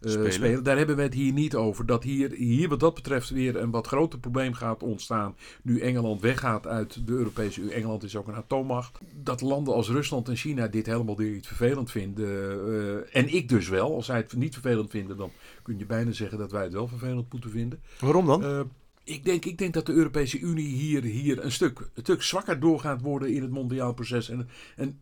spelen. 0.00 0.32
spelen. 0.32 0.64
Daar 0.64 0.76
hebben 0.76 0.96
we 0.96 1.02
het 1.02 1.14
hier 1.14 1.32
niet 1.32 1.54
over. 1.54 1.86
Dat 1.86 2.02
hier, 2.02 2.32
hier 2.32 2.68
wat 2.68 2.80
dat 2.80 2.94
betreft 2.94 3.30
weer 3.30 3.56
een 3.56 3.70
wat 3.70 3.86
groter 3.86 4.18
probleem 4.18 4.52
gaat 4.52 4.82
ontstaan. 4.82 5.36
Nu 5.62 5.80
Engeland 5.80 6.20
weggaat 6.20 6.66
uit 6.66 7.06
de 7.06 7.12
Europese 7.12 7.60
Unie. 7.60 7.74
Engeland 7.74 8.02
is 8.02 8.16
ook 8.16 8.28
een 8.28 8.34
atoommacht. 8.34 8.98
Dat 9.14 9.40
landen 9.40 9.74
als 9.74 9.88
Rusland 9.88 10.28
en 10.28 10.36
China 10.36 10.68
dit 10.68 10.86
helemaal 10.86 11.16
niet 11.18 11.46
vervelend 11.46 11.90
vinden. 11.90 13.12
en 13.12 13.34
ik 13.34 13.48
dus 13.48 13.68
wel. 13.68 13.94
Als 13.94 14.06
zij 14.06 14.16
het 14.16 14.34
niet 14.36 14.52
vervelend 14.52 14.90
vinden, 14.90 15.16
dan 15.16 15.30
kun 15.62 15.78
je 15.78 15.86
bijna 15.86 16.12
zeggen 16.12 16.38
dat 16.38 16.52
wij 16.52 16.62
het 16.62 16.72
wel 16.72 16.88
vervelend 16.88 17.32
moeten 17.32 17.50
vinden. 17.50 17.80
Waarom 18.00 18.26
dan? 18.26 18.44
Uh, 18.44 18.60
ik, 19.04 19.24
denk, 19.24 19.44
ik 19.44 19.58
denk 19.58 19.74
dat 19.74 19.86
de 19.86 19.92
Europese 19.92 20.38
Unie 20.38 20.66
hier, 20.66 21.02
hier 21.02 21.44
een, 21.44 21.52
stuk, 21.52 21.78
een 21.78 22.02
stuk 22.02 22.22
zwakker 22.22 22.60
doorgaat 22.60 23.00
worden 23.00 23.34
in 23.34 23.42
het 23.42 23.50
mondiaal 23.50 23.94
proces. 23.94 24.28
En, 24.28 24.48
en 24.76 24.98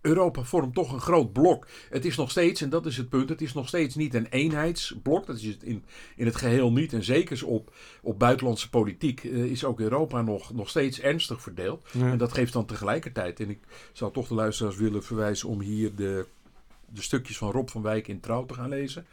Europa 0.00 0.42
vormt 0.42 0.74
toch 0.74 0.92
een 0.92 1.00
groot 1.00 1.32
blok. 1.32 1.66
Het 1.90 2.04
is 2.04 2.16
nog 2.16 2.30
steeds, 2.30 2.60
en 2.60 2.70
dat 2.70 2.86
is 2.86 2.96
het 2.96 3.08
punt, 3.08 3.28
het 3.28 3.40
is 3.40 3.52
nog 3.52 3.68
steeds 3.68 3.94
niet 3.94 4.14
een 4.14 4.26
eenheidsblok. 4.26 5.26
Dat 5.26 5.36
is 5.36 5.44
het 5.44 5.62
in, 5.62 5.84
in 6.16 6.26
het 6.26 6.36
geheel 6.36 6.72
niet. 6.72 6.92
En 6.92 7.04
zeker 7.04 7.46
op, 7.46 7.74
op 8.02 8.18
buitenlandse 8.18 8.70
politiek 8.70 9.24
uh, 9.24 9.44
is 9.44 9.64
ook 9.64 9.80
Europa 9.80 10.22
nog, 10.22 10.52
nog 10.52 10.68
steeds 10.68 11.00
ernstig 11.00 11.42
verdeeld. 11.42 11.86
En 11.98 12.18
dat 12.18 12.32
geeft 12.32 12.52
dan 12.52 12.66
tegelijkertijd, 12.66 13.40
en 13.40 13.50
ik 13.50 13.60
zou 13.92 14.12
toch 14.12 14.28
de 14.28 14.34
luisteraars 14.34 14.76
willen 14.76 15.02
verwijzen 15.02 15.48
om 15.48 15.60
hier 15.60 15.94
de, 15.94 16.26
de 16.88 17.02
stukjes 17.02 17.38
van 17.38 17.50
Rob 17.50 17.68
van 17.68 17.82
Wijk 17.82 18.08
in 18.08 18.20
Trouw 18.20 18.46
te 18.46 18.54
gaan 18.54 18.68
lezen 18.68 19.06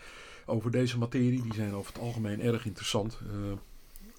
over 0.45 0.71
deze 0.71 0.97
materie. 0.97 1.41
Die 1.41 1.53
zijn 1.53 1.73
over 1.73 1.93
het 1.93 2.01
algemeen 2.01 2.41
erg 2.41 2.65
interessant. 2.65 3.19
Uh, 3.23 3.51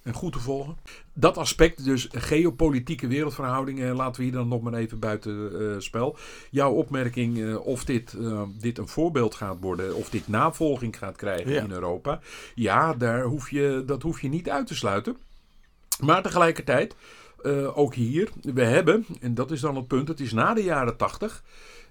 en 0.03 0.13
goed 0.13 0.33
te 0.33 0.39
volgen. 0.39 0.77
Dat 1.13 1.37
aspect, 1.37 1.83
dus 1.83 2.07
geopolitieke 2.11 3.07
wereldverhoudingen, 3.07 3.95
laten 3.95 4.15
we 4.15 4.23
hier 4.23 4.37
dan 4.37 4.47
nog 4.47 4.61
maar 4.61 4.73
even 4.73 4.99
buiten 4.99 5.61
uh, 5.61 5.75
spel. 5.79 6.17
Jouw 6.49 6.71
opmerking 6.71 7.37
uh, 7.37 7.65
of 7.65 7.85
dit, 7.85 8.13
uh, 8.13 8.41
dit 8.59 8.77
een 8.77 8.87
voorbeeld 8.87 9.35
gaat 9.35 9.57
worden, 9.59 9.95
of 9.95 10.09
dit 10.09 10.27
navolging 10.27 10.97
gaat 10.97 11.15
krijgen 11.15 11.51
ja. 11.51 11.63
in 11.63 11.71
Europa. 11.71 12.19
Ja, 12.55 12.93
daar 12.93 13.23
hoef 13.23 13.49
je, 13.49 13.83
dat 13.85 14.01
hoef 14.01 14.21
je 14.21 14.29
niet 14.29 14.49
uit 14.49 14.67
te 14.67 14.75
sluiten. 14.75 15.17
Maar 15.99 16.21
tegelijkertijd, 16.21 16.95
ook 17.73 17.93
hier, 17.93 18.29
we 18.41 18.63
hebben, 18.63 19.05
en 19.21 19.33
dat 19.33 19.51
is 19.51 19.61
dan 19.61 19.75
het 19.75 19.87
punt, 19.87 20.07
het 20.07 20.19
is 20.19 20.31
na 20.31 20.53
de 20.53 20.63
jaren 20.63 20.97
tachtig 20.97 21.43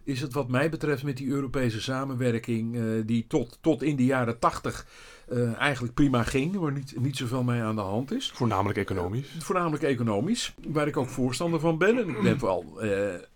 is 0.09 0.21
het 0.21 0.33
wat 0.33 0.49
mij 0.49 0.71
betreft 0.71 1.03
met 1.03 1.17
die 1.17 1.29
Europese 1.29 1.81
samenwerking, 1.81 2.75
uh, 2.75 3.03
die 3.07 3.27
tot, 3.27 3.59
tot 3.61 3.83
in 3.83 3.97
de 3.97 4.05
jaren 4.05 4.39
tachtig 4.39 4.87
uh, 5.33 5.55
eigenlijk 5.55 5.95
prima 5.95 6.23
ging, 6.23 6.57
waar 6.57 6.73
niet, 6.73 6.95
niet 7.01 7.17
zoveel 7.17 7.43
mee 7.43 7.61
aan 7.61 7.75
de 7.75 7.81
hand 7.81 8.13
is. 8.13 8.31
Voornamelijk 8.35 8.79
economisch. 8.79 9.37
Voornamelijk 9.39 9.83
economisch, 9.83 10.55
waar 10.69 10.87
ik 10.87 10.97
ook 10.97 11.09
voorstander 11.09 11.61
van 11.61 11.79
ben. 11.79 11.99
En 11.99 12.09
ik 12.09 12.23
ben 12.23 12.41
wel 12.41 12.81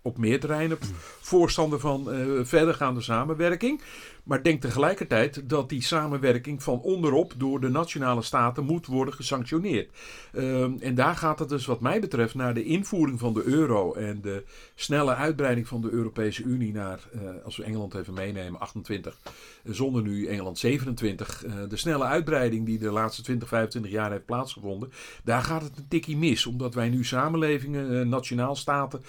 op 0.01 0.17
meer 0.17 0.39
terreinen 0.39 0.77
voorstander 1.21 1.79
van 1.79 2.09
verdergaande 2.45 3.01
samenwerking. 3.01 3.81
Maar 4.23 4.43
denk 4.43 4.61
tegelijkertijd 4.61 5.49
dat 5.49 5.69
die 5.69 5.81
samenwerking 5.81 6.63
van 6.63 6.81
onderop 6.81 7.33
door 7.37 7.59
de 7.59 7.69
nationale 7.69 8.21
staten 8.21 8.65
moet 8.65 8.85
worden 8.85 9.13
gesanctioneerd. 9.13 9.89
Uh, 10.33 10.63
en 10.63 10.95
daar 10.95 11.15
gaat 11.15 11.39
het 11.39 11.49
dus 11.49 11.65
wat 11.65 11.81
mij 11.81 11.99
betreft 11.99 12.35
naar 12.35 12.53
de 12.53 12.63
invoering 12.63 13.19
van 13.19 13.33
de 13.33 13.43
euro 13.43 13.93
en 13.93 14.21
de 14.21 14.43
snelle 14.75 15.15
uitbreiding 15.15 15.67
van 15.67 15.81
de 15.81 15.89
Europese 15.89 16.43
Unie 16.43 16.73
naar, 16.73 16.99
uh, 17.15 17.21
als 17.45 17.57
we 17.57 17.63
Engeland 17.63 17.93
even 17.93 18.13
meenemen, 18.13 18.59
28, 18.59 19.17
zonder 19.63 20.01
nu 20.01 20.27
Engeland 20.27 20.57
27. 20.57 21.45
Uh, 21.45 21.53
de 21.69 21.77
snelle 21.77 22.03
uitbreiding 22.03 22.65
die 22.65 22.77
de 22.77 22.91
laatste 22.91 23.21
20, 23.21 23.47
25 23.47 23.91
jaar 23.91 24.11
heeft 24.11 24.25
plaatsgevonden, 24.25 24.91
daar 25.23 25.41
gaat 25.41 25.63
het 25.63 25.77
een 25.77 25.87
tikkie 25.87 26.17
mis. 26.17 26.45
Omdat 26.45 26.73
wij 26.73 26.89
nu 26.89 27.03
samenlevingen, 27.03 27.91
uh, 27.91 28.05
nationaalstaten 28.05 29.01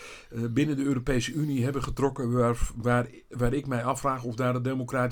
binnen 0.50 0.76
de 0.76 0.84
Europese 0.84 1.32
Unie 1.32 1.64
hebben 1.64 1.82
getrokken 1.82 2.32
waar, 2.32 2.58
waar, 2.76 3.06
waar 3.28 3.52
ik 3.52 3.66
mij 3.66 3.84
afvraag 3.84 4.24
of 4.24 4.34
daar 4.34 4.52
de 4.52 4.60
democratie 4.60 5.03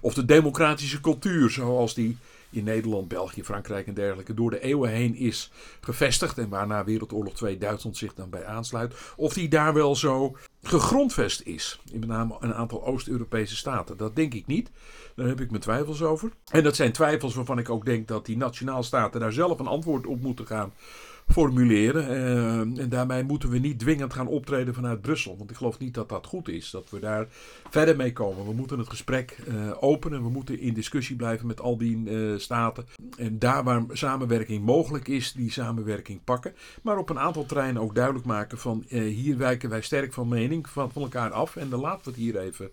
Of 0.00 0.14
de 0.14 0.24
democratische 0.24 1.00
cultuur 1.00 1.50
zoals 1.50 1.94
die 1.94 2.16
in 2.50 2.64
Nederland, 2.64 3.08
België, 3.08 3.44
Frankrijk 3.44 3.86
en 3.86 3.94
dergelijke 3.94 4.34
door 4.34 4.50
de 4.50 4.60
eeuwen 4.60 4.90
heen 4.90 5.14
is 5.14 5.50
gevestigd. 5.80 6.38
En 6.38 6.48
waarna 6.48 6.84
Wereldoorlog 6.84 7.34
2 7.34 7.58
Duitsland 7.58 7.96
zich 7.96 8.14
dan 8.14 8.30
bij 8.30 8.46
aansluit. 8.46 8.94
Of 9.16 9.32
die 9.32 9.48
daar 9.48 9.74
wel 9.74 9.96
zo 9.96 10.36
gegrondvest 10.62 11.40
is. 11.40 11.80
In 11.92 11.98
met 11.98 12.08
name 12.08 12.36
een 12.40 12.54
aantal 12.54 12.84
Oost-Europese 12.84 13.56
staten. 13.56 13.96
Dat 13.96 14.16
denk 14.16 14.34
ik 14.34 14.46
niet. 14.46 14.70
Daar 15.16 15.26
heb 15.26 15.40
ik 15.40 15.50
mijn 15.50 15.62
twijfels 15.62 16.02
over. 16.02 16.30
En 16.50 16.62
dat 16.62 16.76
zijn 16.76 16.92
twijfels 16.92 17.34
waarvan 17.34 17.58
ik 17.58 17.70
ook 17.70 17.84
denk 17.84 18.08
dat 18.08 18.26
die 18.26 18.36
nationaalstaten 18.36 19.20
daar 19.20 19.32
zelf 19.32 19.58
een 19.58 19.66
antwoord 19.66 20.06
op 20.06 20.20
moeten 20.20 20.46
gaan 20.46 20.72
formuleren. 21.32 22.10
Uh, 22.10 22.82
en 22.82 22.88
daarmee 22.88 23.22
moeten 23.22 23.48
we 23.48 23.58
niet 23.58 23.78
dwingend 23.78 24.12
gaan 24.12 24.26
optreden 24.26 24.74
vanuit 24.74 25.00
Brussel. 25.00 25.36
Want 25.38 25.50
ik 25.50 25.56
geloof 25.56 25.78
niet 25.78 25.94
dat 25.94 26.08
dat 26.08 26.26
goed 26.26 26.48
is. 26.48 26.70
Dat 26.70 26.90
we 26.90 26.98
daar 26.98 27.26
verder 27.70 27.96
mee 27.96 28.12
komen. 28.12 28.46
We 28.46 28.52
moeten 28.52 28.78
het 28.78 28.88
gesprek 28.88 29.38
uh, 29.48 29.70
openen. 29.80 30.22
We 30.22 30.30
moeten 30.30 30.60
in 30.60 30.74
discussie 30.74 31.16
blijven 31.16 31.46
met 31.46 31.60
al 31.60 31.76
die 31.76 31.96
uh, 31.96 32.38
staten. 32.38 32.86
En 33.16 33.38
daar 33.38 33.64
waar 33.64 33.84
samenwerking 33.92 34.64
mogelijk 34.64 35.08
is, 35.08 35.32
die 35.32 35.50
samenwerking 35.50 36.24
pakken. 36.24 36.54
Maar 36.82 36.98
op 36.98 37.10
een 37.10 37.18
aantal 37.18 37.46
terreinen 37.46 37.82
ook 37.82 37.94
duidelijk 37.94 38.26
maken 38.26 38.58
van 38.58 38.84
hier 38.88 39.36
wijken 39.36 39.70
wij 39.70 39.80
sterk 39.80 40.12
van 40.12 40.28
mening 40.28 40.68
van, 40.68 40.92
van 40.92 41.02
elkaar 41.02 41.30
af. 41.30 41.56
En 41.56 41.68
dan 41.68 41.80
laten 41.80 42.04
we 42.04 42.10
het 42.10 42.18
hier 42.18 42.38
even 42.38 42.70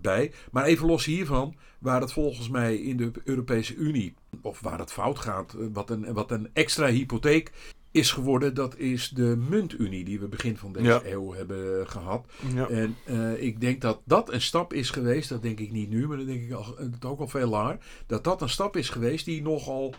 bij. 0.00 0.32
Maar 0.50 0.64
even 0.64 0.86
los 0.86 1.04
hiervan, 1.04 1.54
waar 1.82 2.00
het 2.00 2.12
volgens 2.12 2.48
mij 2.48 2.76
in 2.76 2.96
de 2.96 3.10
Europese 3.24 3.74
Unie, 3.74 4.14
of 4.42 4.60
waar 4.60 4.78
het 4.78 4.92
fout 4.92 5.18
gaat, 5.18 5.56
wat 5.72 5.90
een, 5.90 6.12
wat 6.12 6.30
een 6.30 6.48
extra 6.52 6.86
hypotheek 6.86 7.52
is 7.90 8.10
geworden, 8.10 8.54
dat 8.54 8.76
is 8.78 9.08
de 9.08 9.36
muntunie 9.48 10.04
die 10.04 10.20
we 10.20 10.28
begin 10.28 10.56
van 10.56 10.72
deze 10.72 10.86
ja. 10.86 11.00
eeuw 11.04 11.32
hebben 11.32 11.88
gehad. 11.88 12.26
Ja. 12.54 12.68
En 12.68 12.96
uh, 13.06 13.42
ik 13.42 13.60
denk 13.60 13.80
dat 13.80 14.00
dat 14.04 14.32
een 14.32 14.40
stap 14.40 14.72
is 14.72 14.90
geweest, 14.90 15.28
dat 15.28 15.42
denk 15.42 15.60
ik 15.60 15.72
niet 15.72 15.90
nu, 15.90 16.08
maar 16.08 16.16
dat 16.16 16.26
denk 16.26 16.42
ik 16.42 16.52
al, 16.52 16.78
ook 17.00 17.20
al 17.20 17.28
veel 17.28 17.48
langer, 17.48 17.78
dat 18.06 18.24
dat 18.24 18.42
een 18.42 18.48
stap 18.48 18.76
is 18.76 18.88
geweest 18.88 19.24
die 19.24 19.42
nogal 19.42 19.94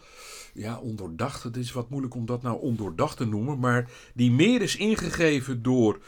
ja, 0.53 0.79
ondoordacht, 0.79 1.43
het 1.43 1.57
is 1.57 1.71
wat 1.71 1.89
moeilijk 1.89 2.15
om 2.15 2.25
dat 2.25 2.41
nou 2.41 2.61
ondoordacht 2.61 3.17
te 3.17 3.25
noemen, 3.25 3.59
maar 3.59 3.89
die 4.13 4.31
meer 4.31 4.61
is 4.61 4.75
ingegeven 4.75 5.61
door 5.61 5.99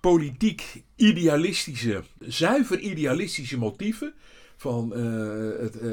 politiek 0.00 0.82
idealistische, 0.96 2.02
zuiver 2.18 2.78
idealistische 2.78 3.58
motieven 3.58 4.14
van 4.64 4.92
uh, 4.96 5.60
het 5.60 5.82
uh, 5.82 5.90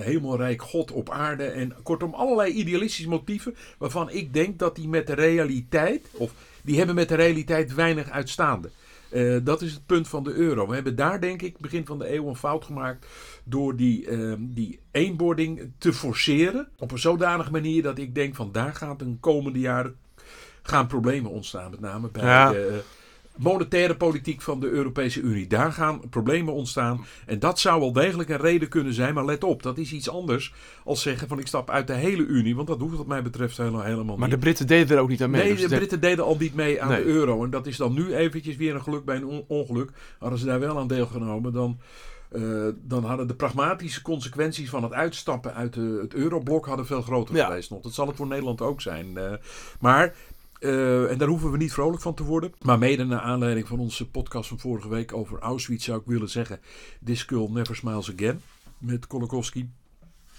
hemelrijk 0.00 0.62
God 0.62 0.92
op 0.92 1.10
aarde. 1.10 1.44
En 1.44 1.72
kortom, 1.82 2.14
allerlei 2.14 2.52
idealistische 2.52 3.08
motieven 3.08 3.54
waarvan 3.78 4.10
ik 4.10 4.32
denk 4.34 4.58
dat 4.58 4.76
die 4.76 4.88
met 4.88 5.06
de 5.06 5.14
realiteit, 5.14 6.06
of 6.12 6.32
die 6.62 6.76
hebben 6.76 6.94
met 6.94 7.08
de 7.08 7.14
realiteit 7.14 7.74
weinig 7.74 8.10
uitstaande. 8.10 8.70
Uh, 9.10 9.38
dat 9.44 9.62
is 9.62 9.72
het 9.72 9.86
punt 9.86 10.08
van 10.08 10.24
de 10.24 10.32
euro. 10.32 10.66
We 10.66 10.74
hebben 10.74 10.96
daar 10.96 11.20
denk 11.20 11.42
ik 11.42 11.58
begin 11.58 11.86
van 11.86 11.98
de 11.98 12.14
eeuw 12.14 12.28
een 12.28 12.36
fout 12.36 12.64
gemaakt 12.64 13.06
door 13.44 13.76
die, 13.76 14.08
die 14.38 14.80
eenbording 14.90 15.70
te 15.78 15.92
forceren. 15.92 16.68
Op 16.78 16.92
een 16.92 16.98
zodanige 16.98 17.50
manier 17.50 17.82
dat 17.82 17.98
ik 17.98 18.14
denk 18.14 18.34
van 18.34 18.52
daar 18.52 18.74
gaat 18.74 19.00
een 19.00 19.20
komende 19.20 19.58
jaren 19.58 19.96
gaan 20.62 20.86
problemen 20.86 21.30
ontstaan. 21.30 21.70
Met 21.70 21.80
name 21.80 22.08
bij 22.08 22.24
ja. 22.24 22.52
de 22.52 22.82
monetaire 23.36 23.96
politiek 23.96 24.40
van 24.40 24.60
de 24.60 24.68
Europese 24.68 25.20
Unie. 25.20 25.46
Daar 25.46 25.72
gaan 25.72 26.08
problemen 26.10 26.54
ontstaan. 26.54 27.04
En 27.26 27.38
dat 27.38 27.58
zou 27.58 27.80
wel 27.80 27.92
degelijk 27.92 28.28
een 28.28 28.36
reden 28.36 28.68
kunnen 28.68 28.94
zijn. 28.94 29.14
Maar 29.14 29.24
let 29.24 29.44
op, 29.44 29.62
dat 29.62 29.78
is 29.78 29.92
iets 29.92 30.08
anders 30.08 30.54
als 30.84 31.02
zeggen 31.02 31.28
van 31.28 31.38
ik 31.38 31.46
stap 31.46 31.70
uit 31.70 31.86
de 31.86 31.94
hele 31.94 32.22
Unie. 32.22 32.56
Want 32.56 32.68
dat 32.68 32.80
hoeft 32.80 32.96
wat 32.96 33.06
mij 33.06 33.22
betreft 33.22 33.56
helemaal, 33.56 34.04
niet. 34.04 34.16
Maar 34.16 34.30
de 34.30 34.38
Britten 34.38 34.66
deden 34.66 34.96
er 34.96 35.02
ook 35.02 35.08
niet 35.08 35.22
aan 35.22 35.30
mee. 35.30 35.42
Nee, 35.42 35.52
dus 35.52 35.68
de 35.68 35.76
Britten 35.76 36.00
deden 36.00 36.24
al 36.24 36.36
niet 36.36 36.54
mee 36.54 36.82
aan 36.82 36.88
nee. 36.88 37.02
de 37.02 37.08
euro. 37.08 37.44
En 37.44 37.50
dat 37.50 37.66
is 37.66 37.76
dan 37.76 37.92
nu 37.92 38.14
eventjes 38.14 38.56
weer 38.56 38.74
een 38.74 38.82
geluk 38.82 39.04
bij 39.04 39.16
een 39.16 39.44
ongeluk. 39.48 39.90
Hadden 40.18 40.38
ze 40.38 40.46
daar 40.46 40.60
wel 40.60 40.78
aan 40.78 40.88
deelgenomen, 40.88 41.52
dan... 41.52 41.78
Uh, 42.32 42.68
dan 42.76 43.04
hadden 43.04 43.26
de 43.26 43.34
pragmatische 43.34 44.02
consequenties 44.02 44.70
van 44.70 44.82
het 44.82 44.92
uitstappen 44.92 45.54
uit 45.54 45.72
de, 45.72 45.98
het 46.02 46.14
euroblok 46.14 46.66
hadden 46.66 46.86
veel 46.86 47.02
groter 47.02 47.34
ja. 47.34 47.46
geweest 47.46 47.70
nog. 47.70 47.80
Dat 47.82 47.94
zal 47.94 48.06
het 48.06 48.16
voor 48.16 48.26
Nederland 48.26 48.60
ook 48.60 48.80
zijn. 48.80 49.06
Uh, 49.14 49.32
maar 49.80 50.14
uh, 50.64 51.10
en 51.10 51.18
daar 51.18 51.28
hoeven 51.28 51.50
we 51.50 51.56
niet 51.56 51.72
vrolijk 51.72 52.02
van 52.02 52.14
te 52.14 52.22
worden. 52.22 52.52
Maar 52.62 52.78
mede 52.78 53.04
naar 53.04 53.20
aanleiding 53.20 53.68
van 53.68 53.78
onze 53.78 54.08
podcast 54.10 54.48
van 54.48 54.58
vorige 54.58 54.88
week 54.88 55.12
over 55.12 55.38
Auschwitz 55.38 55.84
zou 55.84 56.00
ik 56.00 56.06
willen 56.06 56.30
zeggen: 56.30 56.60
This 57.04 57.22
girl 57.22 57.50
never 57.50 57.76
smiles 57.76 58.12
again. 58.12 58.40
Met 58.78 59.06
Kolakowski. 59.06 59.70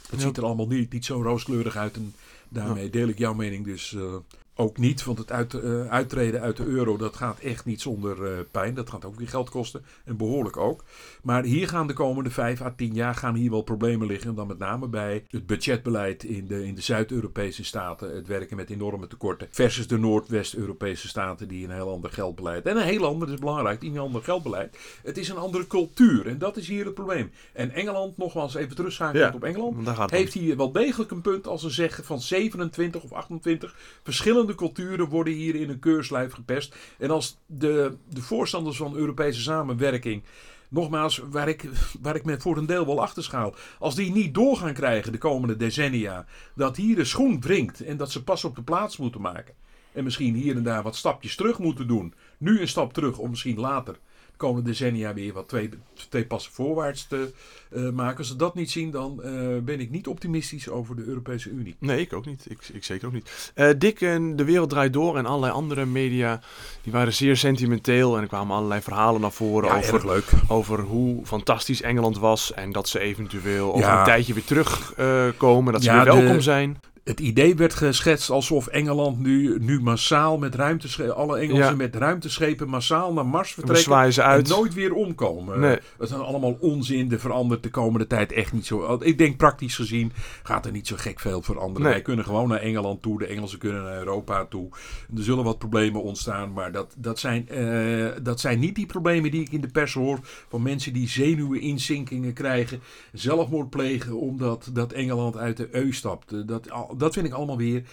Het 0.09 0.19
ja. 0.19 0.25
ziet 0.25 0.37
er 0.37 0.43
allemaal 0.43 0.67
niet, 0.67 0.93
niet 0.93 1.05
zo 1.05 1.21
rooskleurig 1.21 1.75
uit. 1.75 1.95
En 1.95 2.13
daarmee 2.49 2.89
deel 2.89 3.07
ik 3.07 3.17
jouw 3.17 3.33
mening 3.33 3.65
dus 3.65 3.91
uh, 3.91 4.15
ook 4.55 4.77
niet, 4.77 5.03
want 5.03 5.17
het 5.17 5.31
uit, 5.31 5.53
uh, 5.53 5.87
uittreden 5.87 6.41
uit 6.41 6.57
de 6.57 6.65
euro, 6.65 6.97
dat 6.97 7.15
gaat 7.15 7.39
echt 7.39 7.65
niet 7.65 7.81
zonder 7.81 8.31
uh, 8.31 8.39
pijn. 8.51 8.73
Dat 8.73 8.89
gaat 8.89 9.05
ook 9.05 9.15
weer 9.15 9.27
geld 9.27 9.49
kosten 9.49 9.85
en 10.05 10.17
behoorlijk 10.17 10.57
ook. 10.57 10.83
Maar 11.21 11.43
hier 11.43 11.67
gaan 11.67 11.87
de 11.87 11.93
komende 11.93 12.29
5 12.29 12.61
à 12.61 12.73
10 12.75 12.93
jaar 12.93 13.15
gaan 13.15 13.35
hier 13.35 13.49
wel 13.49 13.61
problemen 13.61 14.07
liggen. 14.07 14.29
En 14.29 14.35
dan 14.35 14.47
met 14.47 14.57
name 14.57 14.87
bij 14.87 15.25
het 15.29 15.45
budgetbeleid 15.45 16.23
in 16.23 16.47
de, 16.47 16.65
in 16.65 16.75
de 16.75 16.81
Zuid-Europese 16.81 17.63
staten. 17.63 18.15
Het 18.15 18.27
werken 18.27 18.57
met 18.57 18.69
enorme 18.69 19.07
tekorten. 19.07 19.47
Versus 19.51 19.87
de 19.87 19.97
Noordwest-Europese 19.97 21.07
staten 21.07 21.47
die 21.47 21.63
een 21.65 21.73
heel 21.73 21.91
ander 21.91 22.11
geldbeleid. 22.11 22.65
En 22.65 22.77
een 22.77 22.83
heel 22.83 23.05
ander, 23.05 23.27
dat 23.27 23.35
is 23.35 23.41
belangrijk, 23.41 23.83
een 23.83 23.97
ander 23.97 24.23
geldbeleid. 24.23 24.77
Het 25.03 25.17
is 25.17 25.29
een 25.29 25.37
andere 25.37 25.67
cultuur 25.67 26.27
en 26.27 26.37
dat 26.37 26.57
is 26.57 26.67
hier 26.67 26.85
het 26.85 26.93
probleem. 26.93 27.31
En 27.53 27.71
Engeland, 27.71 28.17
nogmaals 28.17 28.55
even 28.55 28.75
terugschakelen 28.75 29.27
ja, 29.27 29.33
op 29.33 29.43
Engeland, 29.43 30.11
heeft 30.11 30.33
hier 30.33 30.57
wel 30.57 30.71
degelijk 30.71 31.11
een 31.11 31.21
punt 31.21 31.47
als 31.47 31.61
ze 31.61 31.69
zeggen 31.69 32.03
van 32.03 32.21
27 32.21 33.03
of 33.03 33.11
28 33.11 33.75
verschillende 34.03 34.44
verschillende 34.45 34.83
culturen 34.85 35.09
worden 35.09 35.33
hier 35.33 35.55
in 35.55 35.69
een 35.69 35.79
keurslijf 35.79 36.33
gepest. 36.33 36.75
En 36.97 37.09
als 37.09 37.37
de, 37.45 37.97
de 38.09 38.21
voorstanders 38.21 38.77
van 38.77 38.95
Europese 38.95 39.41
samenwerking 39.41 40.23
nogmaals, 40.69 41.21
waar 41.29 41.47
ik, 41.47 41.69
waar 42.01 42.15
ik 42.15 42.25
met 42.25 42.41
voor 42.41 42.57
een 42.57 42.65
deel 42.65 42.85
wel 42.85 43.01
achter 43.01 43.23
schaal. 43.23 43.55
Als 43.79 43.95
die 43.95 44.11
niet 44.11 44.33
door 44.33 44.57
gaan 44.57 44.73
krijgen 44.73 45.11
de 45.11 45.17
komende 45.17 45.55
decennia, 45.55 46.25
dat 46.55 46.75
hier 46.75 46.95
de 46.95 47.05
schoen 47.05 47.41
wringt 47.41 47.81
en 47.81 47.97
dat 47.97 48.11
ze 48.11 48.23
pas 48.23 48.43
op 48.43 48.55
de 48.55 48.63
plaats 48.63 48.97
moeten 48.97 49.21
maken. 49.21 49.53
En 49.93 50.03
misschien 50.03 50.35
hier 50.35 50.55
en 50.55 50.63
daar 50.63 50.83
wat 50.83 50.95
stapjes 50.95 51.35
terug 51.35 51.59
moeten 51.59 51.87
doen. 51.87 52.13
Nu 52.37 52.61
een 52.61 52.67
stap 52.67 52.93
terug, 52.93 53.17
om 53.17 53.29
misschien 53.29 53.59
later 53.59 53.97
komende 54.37 54.69
decennia 54.69 55.13
weer 55.13 55.33
wat 55.33 55.47
twee, 55.47 55.69
twee 56.09 56.25
passen 56.25 56.51
voorwaarts 56.51 57.07
te 57.07 57.31
uh, 57.71 57.89
maken. 57.89 58.17
Als 58.17 58.27
ze 58.27 58.35
dat 58.35 58.55
niet 58.55 58.71
zien, 58.71 58.91
dan 58.91 59.21
uh, 59.23 59.57
ben 59.63 59.79
ik 59.79 59.89
niet 59.89 60.07
optimistisch 60.07 60.69
over 60.69 60.95
de 60.95 61.03
Europese 61.03 61.49
Unie. 61.49 61.75
Nee, 61.79 62.01
ik 62.01 62.13
ook 62.13 62.25
niet. 62.25 62.45
Ik, 62.49 62.59
ik 62.73 62.83
zeker 62.83 63.07
ook 63.07 63.13
niet. 63.13 63.51
Uh, 63.55 63.69
Dick 63.77 64.01
en 64.01 64.35
De 64.35 64.43
Wereld 64.43 64.69
Draait 64.69 64.93
Door 64.93 65.17
en 65.17 65.25
allerlei 65.25 65.53
andere 65.53 65.85
media, 65.85 66.39
die 66.81 66.91
waren 66.91 67.13
zeer 67.13 67.37
sentimenteel. 67.37 68.15
En 68.15 68.21
er 68.21 68.27
kwamen 68.27 68.55
allerlei 68.55 68.81
verhalen 68.81 69.21
naar 69.21 69.31
voren 69.31 69.69
ja, 69.69 69.77
over, 69.77 70.05
leuk. 70.05 70.29
over 70.47 70.79
hoe 70.79 71.25
fantastisch 71.25 71.81
Engeland 71.81 72.17
was. 72.17 72.53
En 72.53 72.71
dat 72.71 72.87
ze 72.87 72.99
eventueel 72.99 73.73
over 73.73 73.87
ja. 73.87 73.99
een 73.99 74.05
tijdje 74.05 74.33
weer 74.33 74.43
terugkomen. 74.43 75.73
dat 75.73 75.83
ze 75.83 75.91
weer 75.91 76.03
welkom 76.03 76.35
de... 76.35 76.41
zijn 76.41 76.77
Het 77.05 77.19
idee 77.19 77.55
werd 77.55 77.73
geschetst 77.73 78.29
alsof 78.29 78.67
Engeland 78.67 79.19
nu, 79.19 79.57
nu 79.59 79.81
massaal 79.81 80.37
met 80.37 80.55
ruimteschepen, 80.55 81.15
alle 81.15 81.37
Engelsen 81.39 81.65
Ja. 81.65 81.75
met 81.75 81.95
ruimteschepen 81.95 82.69
massaal 82.69 83.13
naar 83.13 83.25
Mars 83.25 83.51
vertrekken. 83.53 84.13
ze 84.13 84.21
En 84.21 84.27
uit. 84.27 84.47
nooit 84.47 84.73
weer 84.73 84.93
omkomen. 84.93 85.59
Nee. 85.59 85.77
Dat 85.97 86.09
is 86.09 86.15
allemaal 86.15 86.57
onzin. 86.59 87.11
Er 87.11 87.19
verandert 87.19 87.63
de 87.63 87.69
komende 87.69 88.07
tijd 88.07 88.31
echt 88.31 88.53
niet 88.53 88.65
zo. 88.65 88.97
Ik 89.01 89.17
denk 89.17 89.37
praktisch 89.37 89.75
gezien 89.75 90.11
gaat 90.43 90.65
er 90.65 90.71
niet 90.71 90.87
zo 90.87 90.95
gek 90.99 91.19
veel 91.19 91.41
veranderen. 91.41 91.81
Nee. 91.81 91.91
Wij 91.91 92.01
kunnen 92.01 92.25
gewoon 92.25 92.47
naar 92.47 92.59
Engeland 92.59 93.01
toe. 93.01 93.17
De 93.19 93.25
Engelsen 93.25 93.59
kunnen 93.59 93.83
naar 93.83 93.97
Europa 93.97 94.45
toe. 94.45 94.69
Er 95.17 95.23
zullen 95.23 95.43
wat 95.43 95.57
problemen 95.57 96.03
ontstaan. 96.03 96.53
Maar 96.53 96.71
dat, 96.71 96.93
dat, 96.97 97.19
zijn, 97.19 97.49
eh, 97.49 98.07
dat 98.23 98.39
zijn 98.39 98.59
niet 98.59 98.75
die 98.75 98.85
problemen 98.85 99.31
die 99.31 99.41
ik 99.41 99.51
in 99.51 99.61
de 99.61 99.67
pers 99.71 99.93
hoor. 99.93 100.19
Van 100.49 100.61
mensen 100.61 100.93
die 100.93 101.07
zenuwinzinkingen 101.09 102.33
krijgen. 102.33 102.79
Zelfmoord 103.13 103.69
plegen 103.69 104.19
omdat 104.19 104.69
dat 104.73 104.91
Engeland 104.91 105.37
uit 105.37 105.57
de 105.57 105.67
EU 105.71 105.91
stapt. 105.93 106.31
Eh, 106.31 106.39
Dat, 106.45 106.71
al- 106.71 106.93
dat 106.97 107.13
vind 107.13 107.25
ik 107.25 107.33
allemaal 107.33 107.57
weer 107.57 107.83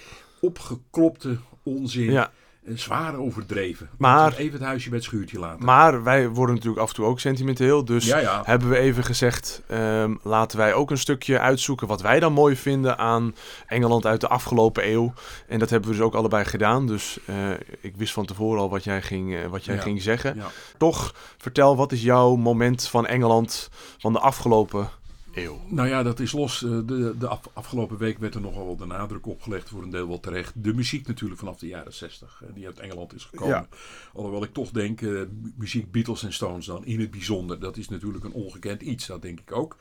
opgeklopte 0.40 1.36
onzin. 1.62 2.10
Ja. 2.10 2.30
En 2.64 2.78
zwaar 2.78 3.14
overdreven. 3.16 3.88
Maar- 3.98 4.36
Even 4.36 4.52
het 4.52 4.62
huisje 4.62 4.88
bij 4.88 4.98
het 4.98 5.06
schuurtje 5.06 5.38
laten. 5.38 5.64
Maar 5.64 6.02
wij 6.02 6.28
worden 6.28 6.54
natuurlijk 6.54 6.82
af 6.82 6.88
en 6.88 6.94
toe 6.94 7.04
ook 7.04 7.20
sentimenteel. 7.20 7.84
Dus 7.84 8.06
ja, 8.06 8.18
ja. 8.18 8.42
hebben 8.44 8.68
we 8.68 8.76
even 8.78 9.04
gezegd, 9.04 9.62
ehm, 9.68 10.14
laten 10.22 10.58
wij 10.58 10.74
ook 10.74 10.90
een 10.90 10.98
stukje 10.98 11.38
uitzoeken 11.38 11.86
wat 11.86 12.00
wij 12.00 12.20
dan 12.20 12.32
mooi 12.32 12.56
vinden 12.56 12.98
aan 12.98 13.34
Engeland 13.66 14.06
uit 14.06 14.20
de 14.20 14.28
afgelopen 14.28 14.88
eeuw. 14.88 15.12
En 15.48 15.58
dat 15.58 15.70
hebben 15.70 15.90
we 15.90 15.96
dus 15.96 16.04
ook 16.04 16.14
allebei 16.14 16.44
gedaan. 16.44 16.86
Dus 16.86 17.18
eh, 17.26 17.50
ik 17.80 17.96
wist 17.96 18.12
van 18.12 18.26
tevoren 18.26 18.60
al 18.60 18.70
wat 18.70 18.84
jij 18.84 19.02
ging, 19.02 19.34
eh, 19.36 19.46
wat 19.46 19.64
jij 19.64 19.74
Ja. 19.74 19.80
ging 19.80 20.02
zeggen. 20.02 20.42
Toch, 20.78 21.14
vertel, 21.38 21.76
wat 21.76 21.92
is 21.92 22.02
jouw 22.02 22.36
moment 22.36 22.88
van 22.88 23.06
Engeland 23.06 23.70
van 23.98 24.12
de 24.12 24.18
afgelopen 24.20 24.88
eeuw? 25.34 25.60
Nou 25.68 25.88
ja, 25.88 26.02
dat 26.02 26.20
is 26.20 26.32
los. 26.32 26.62
Eh, 26.64 26.70
De, 26.86 27.14
de 27.18 27.28
af- 27.28 27.50
afgelopen 27.52 27.96
week 27.98 28.18
werd 28.18 28.34
er 28.34 28.40
nogal 28.40 28.76
de 28.76 28.86
nadruk 28.86 29.26
opgelegd, 29.26 29.68
voor 29.68 29.82
een 29.82 29.90
deel 29.90 30.08
wel 30.08 30.20
terecht. 30.20 30.52
De 30.64 30.74
muziek 30.74 31.06
natuurlijk 31.06 31.40
vanaf 31.40 31.58
de 31.58 31.66
jaren 31.66 31.94
60, 31.94 32.42
eh, 32.46 32.54
die 32.54 32.66
uit 32.66 32.78
Engeland 32.80 33.14
is 33.14 33.24
gekomen. 33.24 33.54
Ja. 33.54 33.68
Alhoewel 34.14 34.42
ik 34.44 34.52
toch 34.52 34.70
denk, 34.70 35.00
eh, 35.02 35.08
mu- 35.08 35.28
muziek 35.56 35.90
Beatles 35.92 36.22
en 36.22 36.32
Stones 36.32 36.66
dan 36.66 36.84
in 36.84 37.00
het 37.00 37.10
bijzonder, 37.10 37.60
dat 37.60 37.76
is 37.76 37.88
natuurlijk 37.88 38.24
een 38.24 38.32
ongekend 38.32 38.82
iets, 38.82 39.06
dat 39.06 39.22
denk 39.22 39.40
ik 39.40 39.52
ook. 39.56 39.76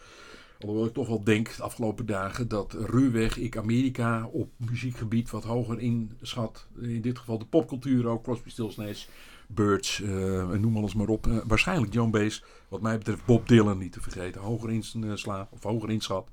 Alhoewel 0.60 0.86
ik 0.86 0.94
toch 0.94 1.08
wel 1.08 1.24
denk, 1.24 1.56
de 1.56 1.64
afgelopen 1.64 2.06
dagen, 2.06 2.48
dat 2.48 2.74
ruwweg 2.74 3.38
ik 3.38 3.58
Amerika 3.58 4.26
op 4.32 4.50
muziekgebied 4.58 5.30
wat 5.30 5.44
hoger 5.44 5.80
inschat. 5.80 6.68
In 6.82 7.02
dit 7.02 7.20
geval 7.20 7.38
de 7.40 7.46
popcultuur 7.46 8.08
ook, 8.08 8.24
Crosby, 8.24 8.50
Stills, 8.50 8.76
Nash, 8.76 9.06
Birds, 9.54 10.02
eh, 10.02 10.40
en 10.40 10.62
noem 10.62 10.78
alles 10.78 10.94
maar 10.94 11.08
op. 11.08 11.28
Eh, 11.28 11.38
waarschijnlijk 11.48 11.94
John 11.94 12.10
Baez, 12.12 12.44
wat 12.68 12.82
mij 12.82 12.98
betreft 12.98 13.26
Bob 13.26 13.48
Dylan 13.48 13.78
niet 13.78 13.92
te 13.92 14.02
vergeten, 14.02 14.42
hoger 14.42 14.72
inslaan 14.72 15.48
of 15.52 15.64
hoger 15.64 15.90
inschat 15.90 16.28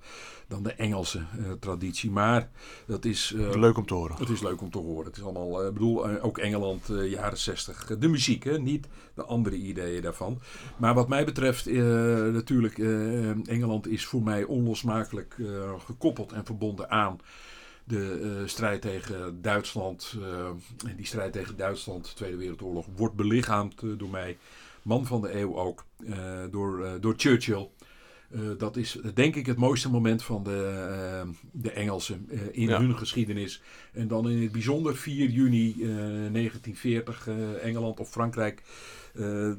dan 0.48 0.62
de 0.62 0.72
Engelse 0.72 1.18
eh, 1.18 1.52
traditie. 1.60 2.10
Maar 2.10 2.50
dat 2.87 3.04
is... 3.04 3.32
eh, 3.37 3.54
Leuk 3.54 3.76
om 3.78 3.87
te 3.87 3.94
horen. 3.94 4.16
het 4.18 4.28
is 4.28 4.42
leuk 4.42 4.60
om 4.60 4.70
te 4.70 4.78
horen. 4.78 5.06
Het 5.06 5.16
is 5.16 5.22
allemaal, 5.22 5.60
eh, 5.60 5.66
ik 5.68 5.72
bedoel, 5.72 6.08
eh, 6.08 6.25
ook 6.25 6.38
Engeland, 6.38 6.88
eh, 6.88 7.10
jaren 7.10 7.38
60. 7.38 7.87
De 7.98 8.08
muziek, 8.08 8.44
hè? 8.44 8.58
niet 8.58 8.87
de 9.14 9.25
andere 9.25 9.56
ideeën 9.56 10.02
daarvan. 10.02 10.40
Maar 10.76 10.94
wat 10.94 11.08
mij 11.08 11.25
betreft, 11.25 11.66
eh, 11.66 11.75
natuurlijk, 12.32 12.78
eh, 12.78 13.48
Engeland 13.48 13.88
is 13.88 14.06
voor 14.06 14.22
mij 14.22 14.44
onlosmakelijk 14.44 15.37
eh, 15.38 15.46
gekoppeld 15.84 16.32
en 16.32 16.44
verbonden 16.44 16.90
aan 16.90 17.18
de 17.88 18.37
eh, 18.40 18.49
strijd 18.49 18.83
tegen 18.83 19.42
Duitsland. 19.42 20.14
eh, 20.23 20.50
die 20.97 21.07
strijd 21.07 21.33
tegen 21.33 21.57
Duitsland, 21.57 22.16
Tweede 22.16 22.37
Wereldoorlog, 22.37 22.87
wordt 22.97 23.14
belichaamd 23.14 23.83
eh, 23.83 23.88
door 23.97 24.11
mij. 24.11 24.37
Man 24.83 25.07
van 25.07 25.21
de 25.21 25.38
eeuw 25.38 25.57
ook, 25.57 25.85
door, 26.50 27.00
door 27.00 27.14
Churchill. 27.16 27.68
Dat 28.59 28.76
is 28.76 28.99
denk 29.14 29.37
ik 29.37 29.47
het 29.47 29.57
mooiste 29.57 29.90
moment 29.90 30.23
van 30.23 30.42
de, 30.42 31.23
de 31.52 31.71
Engelsen 31.71 32.28
in 32.52 32.68
Ja. 32.68 32.80
hun 32.80 32.97
geschiedenis. 32.99 33.62
En 33.92 34.09
dan 34.09 34.30
in 34.30 34.42
het 34.42 34.52
bijzonder 34.52 34.97
4 34.97 35.28
juni 35.28 35.71
eh, 35.71 35.78
1940 36.33 37.26
eh, 37.28 37.64
Engeland 37.64 38.00
of 38.00 38.11
Frankrijk 38.11 38.62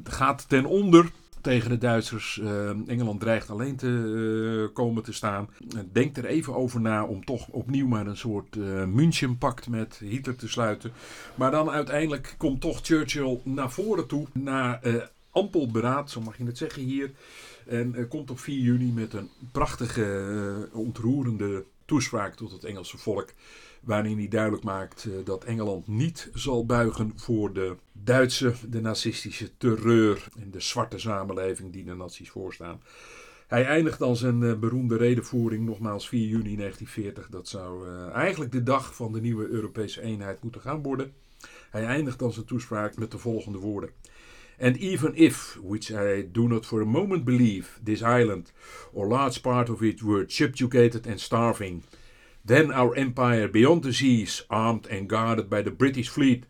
gaat 0.03 0.49
ten 0.49 0.65
onder 0.65 1.11
tegen 1.41 1.69
de 1.69 1.77
Duitsers. 1.77 2.39
Eh, 2.39 2.69
Engeland 2.69 3.19
dreigt 3.19 3.49
alleen 3.49 3.75
te 3.75 4.67
eh, 4.67 4.73
komen 4.73 5.03
te 5.03 5.13
staan. 5.13 5.49
Eh, 5.69 5.79
Denkt 5.91 6.17
er 6.17 6.25
even 6.25 6.55
over 6.55 6.81
na 6.81 7.05
om 7.05 7.25
toch 7.25 7.47
opnieuw 7.47 7.87
maar 7.87 8.07
een 8.07 8.17
soort 8.17 8.55
eh 8.55 8.85
München-pact 8.85 9.67
met 9.67 9.97
Hitler 10.03 10.35
te 10.35 10.47
sluiten. 10.47 10.91
Maar 11.35 11.51
dan 11.51 11.69
uiteindelijk 11.69 12.35
komt 12.37 12.61
toch 12.61 12.79
Churchill 12.81 13.39
naar 13.43 13.71
voren 13.71 14.07
toe. 14.07 14.27
Na 14.33 14.81
ampel 15.31 15.71
beraad, 15.71 16.11
zo 16.11 16.21
mag 16.21 16.37
je 16.37 16.45
het 16.45 16.57
zeggen 16.57 16.83
hier. 16.83 17.11
En 17.67 18.07
komt 18.07 18.31
op 18.31 18.39
4 18.39 18.59
juni 18.59 18.91
met 18.91 19.13
een 19.13 19.29
prachtige, 19.51 20.69
ontroerende 20.71 21.65
toespraak 21.85 22.35
tot 22.35 22.51
het 22.51 22.63
Engelse 22.63 22.97
volk. 22.97 23.29
Waarin 23.81 24.17
hij 24.17 24.27
duidelijk 24.27 24.63
maakt 24.63 25.05
eh, 25.05 25.11
dat 25.23 25.43
Engeland 25.43 25.87
niet 25.87 26.29
zal 26.33 26.65
buigen 26.65 27.13
voor 27.15 27.53
de 27.53 27.75
Duitse, 27.91 28.53
de 28.69 28.81
nazistische 28.81 29.57
terreur 29.57 30.27
en 30.39 30.51
de 30.51 30.59
zwarte 30.59 30.99
samenleving 30.99 31.73
die 31.73 31.83
de 31.83 31.95
nazi's 31.95 32.29
voorstaan. 32.29 32.81
Hij 33.47 33.65
eindigt 33.65 33.99
dan 33.99 34.15
zijn 34.15 34.43
eh, 34.43 34.55
beroemde 34.55 34.97
redenvoering, 34.97 35.65
nogmaals 35.65 36.07
4 36.07 36.27
juni 36.27 36.55
1940. 36.55 37.29
Dat 37.29 37.47
zou 37.47 37.87
eh, 37.87 38.09
eigenlijk 38.09 38.51
de 38.51 38.63
dag 38.63 38.95
van 38.95 39.11
de 39.11 39.21
nieuwe 39.21 39.47
Europese 39.47 40.01
eenheid 40.01 40.43
moeten 40.43 40.61
gaan 40.61 40.83
worden. 40.83 41.13
Hij 41.69 41.85
eindigt 41.85 42.19
dan 42.19 42.33
zijn 42.33 42.45
toespraak 42.45 42.97
met 42.97 43.11
de 43.11 43.17
volgende 43.17 43.57
woorden. 43.57 43.89
And 44.61 44.77
even 44.77 45.15
if, 45.15 45.57
which 45.63 45.89
I 45.89 46.29
do 46.31 46.47
not 46.47 46.65
for 46.65 46.81
a 46.81 46.85
moment 46.85 47.23
believe, 47.23 47.83
this 47.83 48.01
island 48.01 48.53
or 48.91 49.07
large 49.07 49.41
part 49.41 49.69
of 49.69 49.81
it 49.81 50.01
were 50.01 50.23
subjugated 50.27 51.07
and 51.07 51.19
starving, 51.19 51.83
then 52.45 52.71
our 52.71 52.95
empire 52.95 53.47
beyond 53.47 53.83
the 53.83 53.93
seas, 53.93 54.43
armed 54.49 54.87
and 54.87 55.09
guarded 55.09 55.49
by 55.49 55.61
the 55.61 55.71
British 55.71 56.09
fleet, 56.09 56.45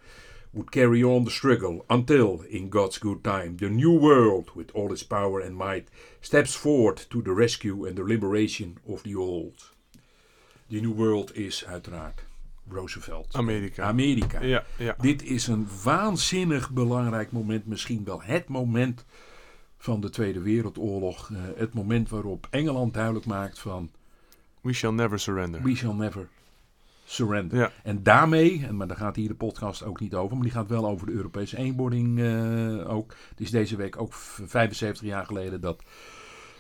would 0.54 0.72
carry 0.72 1.04
on 1.04 1.26
the 1.26 1.32
struggle 1.32 1.86
until, 1.90 2.42
in 2.50 2.70
God's 2.70 2.98
good 2.98 3.24
time, 3.24 3.58
the 3.58 3.70
new 3.70 3.94
world, 3.94 4.52
with 4.56 4.72
all 4.74 4.92
its 4.92 5.04
power 5.04 5.40
and 5.40 5.56
might, 5.56 5.88
steps 6.22 6.56
forward 6.56 6.98
to 7.10 7.22
the 7.22 7.32
rescue 7.32 7.86
and 7.86 7.96
the 7.96 8.04
liberation 8.04 8.78
of 8.88 9.04
the 9.04 9.16
old. 9.16 9.70
The 10.70 10.82
new 10.82 10.92
world 10.92 11.32
is 11.36 11.64
uiteraard 11.68 12.24
Roosevelt. 12.70 13.36
Amerika. 13.36 13.84
Amerika. 13.84 14.42
Ja, 14.42 14.64
ja. 14.78 14.96
Dit 15.02 15.24
is 15.24 15.48
een 15.48 15.68
waanzinnig 15.84 16.72
belangrijk 16.72 17.32
moment, 17.32 17.66
misschien 17.66 18.04
wel 18.04 18.22
het 18.22 18.48
moment 18.48 19.06
van 19.78 20.02
de 20.02 20.10
Tweede 20.10 20.42
Wereldoorlog. 20.42 21.32
Eh, 21.32 21.38
het 21.56 21.74
moment 21.74 22.10
waarop 22.10 22.48
Engeland 22.50 22.94
duidelijk 22.94 23.26
maakt 23.26 23.60
van 23.60 23.92
We 24.62 24.74
shall 24.74 24.92
never 24.94 25.20
surrender. 25.20 25.62
we 25.62 25.76
shall 25.76 25.94
never 25.94 26.28
surrender. 27.06 27.58
Ja. 27.58 27.72
En 27.84 28.04
daarmee, 28.04 28.66
en 28.68 28.78
maar 28.78 28.88
daar 28.88 28.98
gaat 28.98 29.16
hier 29.16 29.28
de 29.28 29.34
podcast 29.34 29.84
ook 29.84 30.00
niet 30.00 30.14
over, 30.16 30.36
maar 30.36 30.46
die 30.46 30.54
gaat 30.54 30.70
wel 30.70 30.88
over 30.88 31.06
de 31.08 31.14
Europese 31.14 31.58
eenwording 31.58 32.20
eh, 32.20 32.92
ook. 32.96 33.16
Het 33.30 33.40
is 33.40 33.52
deze 33.52 33.76
week 33.76 34.02
ook 34.02 34.14
v- 34.14 34.40
75 34.46 35.08
jaar 35.08 35.26
geleden 35.26 35.62
dat 35.62 35.84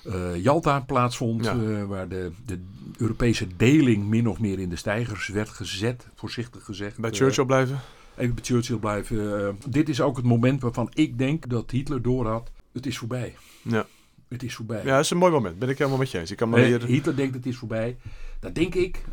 eh, 0.06 0.36
Jalta 0.44 0.80
plaatsvond, 0.80 1.46
Ja. 1.46 1.52
eh, 1.54 1.84
waar 1.86 2.08
de, 2.08 2.32
de 2.46 2.62
Europese 2.98 3.48
deling 3.58 4.08
min 4.08 4.28
of 4.28 4.40
meer 4.40 4.60
in 4.60 4.70
de 4.70 4.76
stijgers 4.76 5.28
werd 5.28 5.50
gezet, 5.50 6.08
voorzichtig 6.16 6.64
gezegd. 6.64 6.98
Bij 7.00 7.12
Churchill 7.12 7.46
blijven? 7.46 7.80
Even 8.18 8.36
bij 8.36 8.44
Churchill 8.44 8.78
blijven. 8.78 9.58
Dit 9.70 9.90
is 9.90 10.02
ook 10.02 10.16
het 10.18 10.26
moment 10.26 10.62
waarvan 10.62 10.90
ik 10.94 11.18
denk 11.18 11.50
dat 11.50 11.72
Hitler 11.72 12.02
doorhad. 12.02 12.52
Het 12.72 12.86
is 12.86 12.98
voorbij. 12.98 13.36
Ja. 13.62 13.86
Het 14.30 14.44
is 14.44 14.56
voorbij. 14.56 14.84
Ja, 14.84 14.96
dat 14.96 15.04
is 15.04 15.10
een 15.10 15.18
mooi 15.18 15.32
moment. 15.32 15.60
Ben 15.60 15.70
ik 15.70 15.78
helemaal 15.78 16.00
met 16.00 16.12
je 16.12 16.20
eens. 16.20 16.32
Ik 16.32 16.38
kan 16.38 16.58
Eh, 16.58 16.64
hier... 16.64 16.86
Hitler 16.86 17.16
denkt 17.16 17.36
het 17.36 17.46
is 17.46 17.58
voorbij. 17.58 17.98
Dan 18.40 18.54
denk 18.54 18.76
ik 18.76 19.04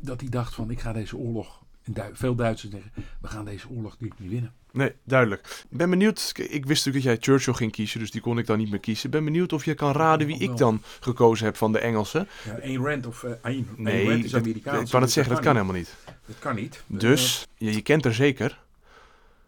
dat 0.00 0.20
hij 0.20 0.30
dacht 0.30 0.54
van 0.54 0.70
ik 0.70 0.80
ga 0.80 0.92
deze 0.92 1.16
oorlog. 1.16 1.60
Veel 2.12 2.34
Duitsers 2.34 2.72
zeggen 2.72 2.92
we 3.20 3.28
gaan 3.28 3.44
deze 3.44 3.68
oorlog 3.68 3.96
niet 3.98 4.18
meer 4.18 4.28
winnen. 4.28 4.52
Nee, 4.72 4.92
duidelijk. 5.04 5.64
Ik 5.70 5.76
ben 5.76 5.90
benieuwd. 5.90 6.32
Ik 6.36 6.66
wist 6.66 6.84
natuurlijk 6.84 6.94
dat 6.94 7.02
jij 7.02 7.16
Churchill 7.20 7.54
ging 7.54 7.72
kiezen, 7.72 8.00
dus 8.00 8.10
die 8.10 8.20
kon 8.20 8.38
ik 8.38 8.46
dan 8.46 8.58
niet 8.58 8.70
meer 8.70 8.80
kiezen. 8.80 9.04
Ik 9.04 9.10
ben 9.10 9.24
benieuwd 9.24 9.52
of 9.52 9.64
je 9.64 9.74
kan 9.74 9.92
raden 9.92 10.26
wie 10.26 10.38
ik 10.38 10.56
dan 10.56 10.82
gekozen 11.00 11.44
heb 11.46 11.56
van 11.56 11.72
de 11.72 11.78
Engelsen. 11.78 12.28
Ja, 12.44 12.58
Ayn 12.62 12.84
Rand 12.84 13.06
of 13.06 13.22
uh, 13.22 13.30
Ayn, 13.42 13.68
Nee, 13.76 14.00
Ayn 14.00 14.10
Rand 14.10 14.24
is 14.24 14.34
Amerikaans. 14.34 14.82
ik 14.84 14.90
kan 14.90 15.02
het 15.02 15.10
zeggen, 15.10 15.34
dat 15.34 15.42
kan 15.44 15.54
helemaal 15.54 15.76
niet. 15.76 15.94
Dat 16.26 16.38
kan 16.38 16.54
niet. 16.54 16.82
Dus, 16.86 17.46
je, 17.56 17.72
je 17.72 17.82
kent 17.82 18.04
er 18.04 18.14
zeker. 18.14 18.60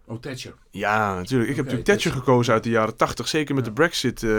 Oh, 0.07 0.21
Thatcher. 0.21 0.55
Ja, 0.71 1.15
natuurlijk. 1.15 1.51
Ik 1.51 1.57
heb 1.57 1.65
natuurlijk 1.65 1.85
Thatcher 1.85 2.13
Thatcher. 2.13 2.33
gekozen 2.33 2.53
uit 2.55 2.63
de 2.63 2.71
jaren 2.71 2.97
80, 2.97 3.29
zeker 3.29 3.55
met 3.55 3.65
Ja. 3.65 3.71
de 3.71 3.77
Brexit 3.77 4.23
eh, 4.23 4.31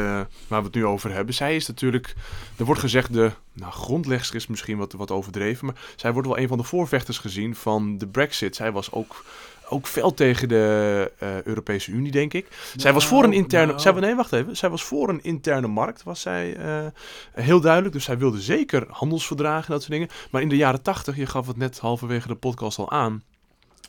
waar 0.47 0.59
we 0.59 0.65
het 0.65 0.73
nu 0.75 0.85
over 0.85 1.11
hebben. 1.11 1.33
Zij 1.35 1.55
is 1.55 1.67
natuurlijk, 1.67 2.15
er 2.57 2.65
wordt 2.65 2.81
gezegd 2.81 3.13
de 3.13 3.31
nou, 3.53 3.71
grondlegster 3.71 4.35
is 4.35 4.47
misschien 4.47 4.77
wat, 4.77 4.93
wat 4.93 5.11
overdreven, 5.11 5.65
maar 5.65 5.75
zij 5.95 6.11
wordt 6.13 6.27
wel 6.27 6.37
een 6.37 6.47
van 6.47 6.57
de 6.57 6.63
voorvechters 6.63 7.17
gezien 7.17 7.55
van 7.55 7.97
de 7.97 8.07
Brexit. 8.07 8.55
Zij 8.55 8.71
was 8.71 8.91
ook, 8.91 9.25
ook 9.69 9.87
fel 9.87 10.13
tegen 10.13 10.47
de 10.47 11.11
eh, 11.19 11.41
Europese 11.43 11.91
Unie, 11.91 12.11
denk 12.11 12.33
ik. 12.33 12.47
zij 12.75 12.93
was 12.93 13.07
voor 13.07 13.23
een 13.23 13.29
Nou, 13.29 13.41
interne, 13.41 13.67
nou. 13.67 13.79
zij, 13.79 13.91
nee, 13.91 14.15
wacht 14.15 14.31
even. 14.33 14.57
Zij 14.57 14.69
was 14.69 14.83
voor 14.83 15.09
een 15.09 15.23
interne 15.23 15.67
markt, 15.67 16.03
was 16.03 16.21
zij 16.21 16.55
eh, 16.55 16.85
heel 17.31 17.61
duidelijk. 17.61 17.93
Dus 17.93 18.03
zij 18.03 18.17
wilde 18.17 18.41
zeker 18.41 18.85
handelsverdragen 18.89 19.65
en 19.67 19.71
dat 19.73 19.81
soort 19.81 19.93
dingen. 19.93 20.09
Maar 20.31 20.41
in 20.41 20.49
de 20.49 20.55
jaren 20.57 20.81
80, 20.81 21.15
je 21.15 21.25
gaf 21.25 21.47
het 21.47 21.57
net 21.57 21.79
halverwege 21.79 22.27
de 22.27 22.35
podcast 22.35 22.77
al 22.77 22.91
aan, 22.91 23.23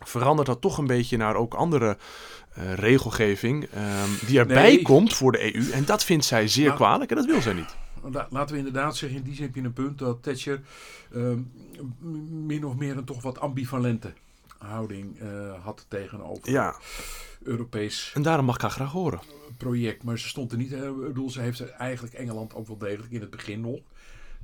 verandert 0.05 0.47
dat 0.47 0.61
toch 0.61 0.79
een 0.79 0.87
beetje 0.87 1.17
naar 1.17 1.35
ook 1.37 1.55
andere 1.55 1.97
eh, 2.53 2.75
regelgeving 2.75 3.65
ehm, 3.65 4.09
die 4.27 4.39
erbij 4.39 4.63
Nee. 4.63 4.83
komt 4.83 5.15
voor 5.15 5.33
de 5.33 5.55
EU. 5.57 5.71
En 5.71 5.85
dat 5.85 6.05
vindt 6.05 6.25
zij 6.25 6.49
zeer 6.49 6.65
Nou, 6.65 6.77
kwalijk 6.77 7.11
en 7.11 7.17
dat 7.17 7.27
wil 7.27 7.41
zij 7.41 7.53
niet. 7.53 7.77
la- 8.13 8.27
laten 8.31 8.53
we 8.53 8.59
inderdaad 8.59 8.97
zeggen, 8.97 9.19
in 9.19 9.25
die 9.25 9.35
zin 9.35 9.45
heb 9.45 9.55
je 9.55 9.61
een 9.63 9.73
punt 9.73 9.99
dat 9.99 10.23
Thatcher 10.23 10.61
ehm, 11.15 11.39
min 12.47 12.65
of 12.65 12.75
meer 12.77 12.97
een 12.97 13.05
toch 13.05 13.23
wat 13.23 13.41
ambivalente 13.41 14.13
houding 14.59 15.21
eh, 15.21 15.65
had 15.65 15.85
tegenover 15.89 16.51
Ja, 16.51 16.77
Europees 17.43 18.11
en 18.15 18.23
daarom 18.23 18.45
mag 18.45 18.55
ik 18.55 18.61
haar 18.61 18.71
graag 18.71 18.93
horen. 18.93 19.21
project. 19.59 20.03
Maar 20.03 20.19
ze 20.19 20.29
stond 20.29 20.53
er 20.53 20.59
niet, 20.59 20.73
eh, 20.73 20.83
ik 20.87 21.01
bedoel, 21.07 21.31
ze 21.31 21.41
heeft 21.41 21.71
eigenlijk 21.71 22.15
Engeland 22.15 22.55
ook 22.55 22.67
wel 22.67 22.79
degelijk 22.79 23.13
in 23.13 23.21
het 23.21 23.31
begin 23.31 23.61
nog. 23.61 23.79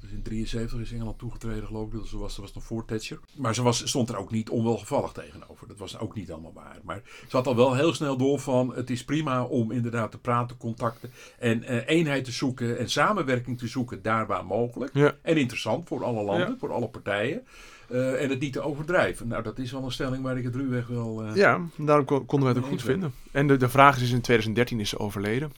Dus 0.02 0.10
in 0.10 0.22
73 0.22 0.80
is 0.80 0.92
Engeland 0.92 1.18
toegetreden, 1.18 1.66
geloof 1.66 1.92
ik. 1.92 2.00
Dus 2.00 2.10
ze 2.10 2.18
was, 2.18 2.36
was 2.36 2.52
nog 2.54 2.64
voor 2.64 2.84
Thatcher. 2.84 3.18
Maar 3.36 3.54
ze 3.54 3.62
was, 3.62 3.88
stond 3.88 4.08
er 4.08 4.16
ook 4.16 4.30
niet 4.30 4.50
onwelgevallig 4.50 5.12
tegenover. 5.12 5.68
Dat 5.68 5.78
was 5.78 5.98
ook 5.98 6.14
niet 6.14 6.32
allemaal 6.32 6.52
waar. 6.52 6.78
Maar 6.84 7.02
ze 7.28 7.36
had 7.36 7.46
al 7.46 7.56
wel 7.56 7.74
heel 7.74 7.94
snel 7.94 8.16
door 8.16 8.38
van... 8.40 8.74
het 8.74 8.90
is 8.90 9.04
prima 9.04 9.44
om 9.44 9.70
inderdaad 9.72 10.10
te 10.10 10.18
praten, 10.18 10.56
contacten... 10.56 11.10
en 11.38 11.62
eh, 11.62 11.88
eenheid 11.96 12.24
te 12.24 12.32
zoeken 12.32 12.78
en 12.78 12.90
samenwerking 12.90 13.58
te 13.58 13.66
zoeken 13.66 14.02
daar 14.02 14.26
waar 14.26 14.44
mogelijk. 14.46 14.94
Ja. 14.94 15.12
En 15.22 15.36
interessant 15.36 15.88
voor 15.88 16.04
alle 16.04 16.22
landen, 16.22 16.48
Ja. 16.48 16.56
voor 16.58 16.72
alle 16.72 16.88
partijen. 16.88 17.46
Eh, 17.88 18.22
en 18.22 18.30
het 18.30 18.40
niet 18.40 18.52
te 18.52 18.60
overdrijven. 18.60 19.28
Nou, 19.28 19.42
dat 19.42 19.58
is 19.58 19.72
wel 19.72 19.84
een 19.84 19.92
stelling 19.92 20.22
waar 20.22 20.38
ik 20.38 20.44
het 20.44 20.54
ruwweg 20.54 20.86
wel... 20.86 21.22
eh, 21.24 21.34
Ja, 21.36 21.60
daarom 21.76 22.04
kon- 22.04 22.26
konden 22.26 22.48
wij 22.48 22.56
het 22.56 22.64
ook 22.64 22.70
goed 22.70 22.82
vinden. 22.82 23.14
En 23.32 23.46
de, 23.46 23.56
de 23.56 23.68
vraag 23.68 23.96
is, 24.00 24.10
in 24.10 24.20
2013 24.20 24.80
is 24.80 24.88
ze 24.88 24.98
overleden. 24.98 25.52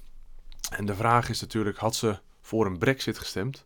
En 0.70 0.87
de 0.87 0.94
vraag 0.94 1.28
is 1.28 1.40
natuurlijk, 1.40 1.76
had 1.76 1.94
ze 1.94 2.18
voor 2.40 2.66
een 2.66 2.78
brexit 2.78 3.18
gestemd? 3.18 3.64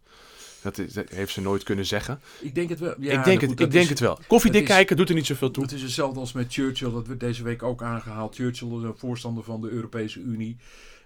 Dat, 0.74 0.87
is, 0.87 0.92
dat 0.92 1.09
heeft 1.09 1.33
ze 1.33 1.40
nooit 1.40 1.62
kunnen 1.62 1.87
zeggen. 1.87 2.20
Ik 2.40 2.54
denk 2.54 2.68
het 2.68 2.78
wel. 2.78 2.94
Ja, 2.98 3.18
ik 3.18 3.24
denk, 3.24 3.40
het, 3.40 3.50
goed, 3.50 3.61
ik 3.61 3.70
denk 3.70 3.85
is- 3.85 3.90
het 3.90 4.00
wel. 4.00 4.18
Koffiedik 4.26 4.62
is- 4.62 4.68
kijken 4.68 4.96
doet 4.96 5.09
er 5.09 5.14
niet 5.14 5.26
zoveel 5.26 5.50
toe. 5.50 5.62
Het 5.62 5.72
is 5.72 5.83
hetzelfde 5.83 6.20
als 6.20 6.33
met 6.33 6.52
Churchill, 6.52 6.90
dat 6.92 7.07
werd 7.07 7.20
deze 7.20 7.42
week 7.42 7.62
ook 7.62 7.83
aangehaald. 7.83 8.35
Churchill 8.35 8.68
is 8.76 8.83
een 8.83 8.94
voorstander 8.96 9.44
van 9.44 9.61
de 9.61 9.68
Europese 9.68 10.20
Unie. 10.20 10.57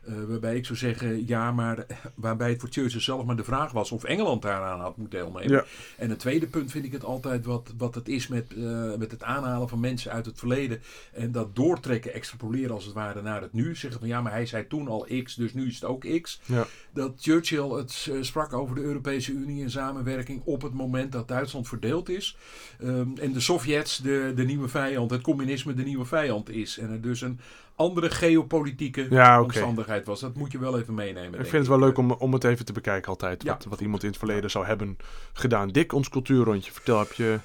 Eh, 0.02 0.14
waarbij 0.28 0.56
ik 0.56 0.64
zou 0.64 0.78
zeggen, 0.78 1.26
ja, 1.26 1.52
maar 1.52 1.86
waarbij 2.14 2.50
het 2.50 2.60
voor 2.60 2.68
Churchill 2.68 3.00
zelf 3.00 3.24
maar 3.24 3.36
de 3.36 3.44
vraag 3.44 3.72
was 3.72 3.92
of 3.92 4.04
Engeland 4.04 4.42
daaraan 4.42 4.80
had 4.80 4.96
moeten 4.96 5.18
deelnemen. 5.18 5.50
Ja. 5.50 5.64
En 5.96 6.10
het 6.10 6.18
tweede 6.18 6.46
punt 6.46 6.70
vind 6.70 6.84
ik 6.84 6.92
het 6.92 7.04
altijd 7.04 7.44
wat, 7.44 7.72
wat 7.76 7.94
het 7.94 8.08
is 8.08 8.28
met, 8.28 8.54
eh, 8.56 8.94
met 8.98 9.10
het 9.10 9.22
aanhalen 9.22 9.68
van 9.68 9.80
mensen 9.80 10.12
uit 10.12 10.26
het 10.26 10.38
verleden. 10.38 10.82
En 11.12 11.32
dat 11.32 11.56
doortrekken, 11.56 12.12
extrapoleren 12.12 12.74
als 12.74 12.84
het 12.84 12.94
ware 12.94 13.22
naar 13.22 13.42
het 13.42 13.52
nu. 13.52 13.76
Zeggen 13.76 14.00
van 14.00 14.08
ja, 14.08 14.20
maar 14.20 14.32
hij 14.32 14.46
zei 14.46 14.66
toen 14.66 14.88
al 14.88 15.06
X, 15.22 15.34
dus 15.34 15.54
nu 15.54 15.66
is 15.66 15.74
het 15.74 15.84
ook 15.84 16.20
X. 16.20 16.40
Ja. 16.44 16.66
Dat 16.92 17.12
Churchill 17.20 17.68
het 17.68 18.08
eh, 18.10 18.16
sprak 18.20 18.52
over 18.52 18.74
de 18.74 18.82
Europese 18.82 19.32
Unie 19.32 19.62
en 19.62 19.70
samenwerking 19.70 20.42
op 20.44 20.62
het 20.62 20.72
moment 20.72 21.12
dat 21.12 21.28
Duitsland 21.28 21.68
verdeeld 21.68 22.08
is. 22.08 22.36
Ehm, 22.80 23.08
en 23.20 23.32
de 23.32 23.40
Sovjets 23.40 23.98
de, 23.98 24.32
de 24.34 24.44
nieuwe 24.44 24.68
vijand, 24.68 25.10
het 25.10 25.20
communisme 25.20 25.74
de 25.74 25.82
nieuwe 25.82 26.04
vijand 26.04 26.50
is. 26.50 26.78
En 26.78 26.90
er 26.90 27.00
dus 27.00 27.20
een 27.20 27.40
andere 27.82 28.10
geopolitieke 28.10 29.06
Ja, 29.10 29.42
omstandigheid 29.42 30.06
was. 30.06 30.20
Dat 30.20 30.34
moet 30.34 30.52
je 30.52 30.58
wel 30.58 30.78
even 30.78 30.94
meenemen. 30.94 31.40
Ik 31.40 31.46
vind 31.46 31.52
het 31.52 31.66
wel 31.66 31.78
leuk 31.78 31.98
om, 31.98 32.10
om 32.12 32.32
het 32.32 32.44
even 32.44 32.64
te 32.64 32.72
bekijken 32.72 33.08
altijd. 33.08 33.42
Ja. 33.42 33.52
Wat, 33.52 33.64
wat 33.64 33.80
iemand 33.80 34.02
in 34.02 34.08
het 34.08 34.18
verleden 34.18 34.50
zou 34.50 34.66
hebben 34.66 34.96
gedaan. 35.32 35.68
Dick, 35.68 35.92
ons 35.92 36.08
cultuurrondje. 36.08 36.72
Vertel, 36.72 36.98
heb 36.98 37.12
je... 37.12 37.38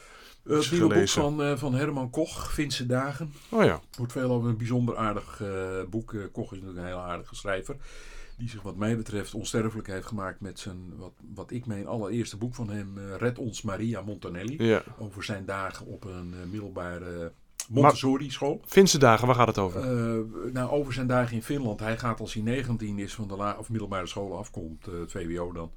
Eh, 0.48 0.58
het 0.58 0.72
nieuwe 0.72 0.94
boek 0.94 1.08
van, 1.08 1.44
eh, 1.44 1.58
van 1.58 1.74
Herman 1.74 2.10
Koch, 2.10 2.54
Finse 2.54 2.86
Dagen. 2.86 3.34
Oh 3.50 3.64
ja, 3.64 3.80
wordt 3.98 4.12
veel 4.12 4.32
over 4.32 4.50
een 4.50 4.58
bijzonder 4.58 4.98
aardig 4.98 5.42
eh, 5.42 5.50
boek. 5.90 6.16
Koch 6.32 6.52
is 6.52 6.60
natuurlijk 6.60 6.78
een 6.78 6.86
heel 6.86 7.04
aardige 7.04 7.36
schrijver. 7.36 7.76
Die 8.38 8.50
zich 8.50 8.62
wat 8.62 8.76
mij 8.76 8.98
betreft 8.98 9.34
onsterfelijk 9.34 9.88
heeft 9.88 10.06
gemaakt 10.06 10.42
met 10.42 10.60
zijn, 10.60 10.94
wat, 10.98 11.14
wat 11.34 11.52
ik 11.52 11.66
mijn 11.66 11.88
allereerste 11.88 12.38
boek 12.38 12.56
van 12.56 12.70
hem, 12.70 12.98
Red 13.18 13.40
ons 13.40 13.62
Maria 13.62 14.02
Montanelli. 14.02 14.64
ja. 14.64 14.84
Over 14.98 15.24
zijn 15.24 15.46
dagen 15.46 15.86
op 15.86 16.04
een 16.04 16.34
middelbare 16.52 17.32
Montessori 17.70 18.32
school. 18.32 18.62
Finse 18.66 18.98
dagen, 18.98 19.28
waar 19.28 19.36
gaat 19.36 19.48
het 19.48 19.58
over? 19.58 19.82
Eh, 19.82 20.20
nou, 20.54 20.70
over 20.72 20.94
zijn 20.94 21.08
dagen 21.08 21.36
in 21.36 21.44
Finland. 21.44 21.80
Hij 21.80 21.98
gaat 21.98 22.20
als 22.20 22.34
hij 22.34 22.44
19 22.44 23.00
is 23.00 23.14
van 23.14 23.28
de 23.28 23.36
la- 23.36 23.56
of 23.60 23.70
middelbare 23.70 24.08
school 24.08 24.38
afkomt, 24.38 24.88
eh, 24.88 25.00
het 25.00 25.12
VWO 25.12 25.52
dan. 25.52 25.72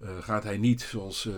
eh, 0.00 0.10
gaat 0.20 0.42
hij 0.44 0.56
niet 0.56 0.82
zoals 0.82 1.28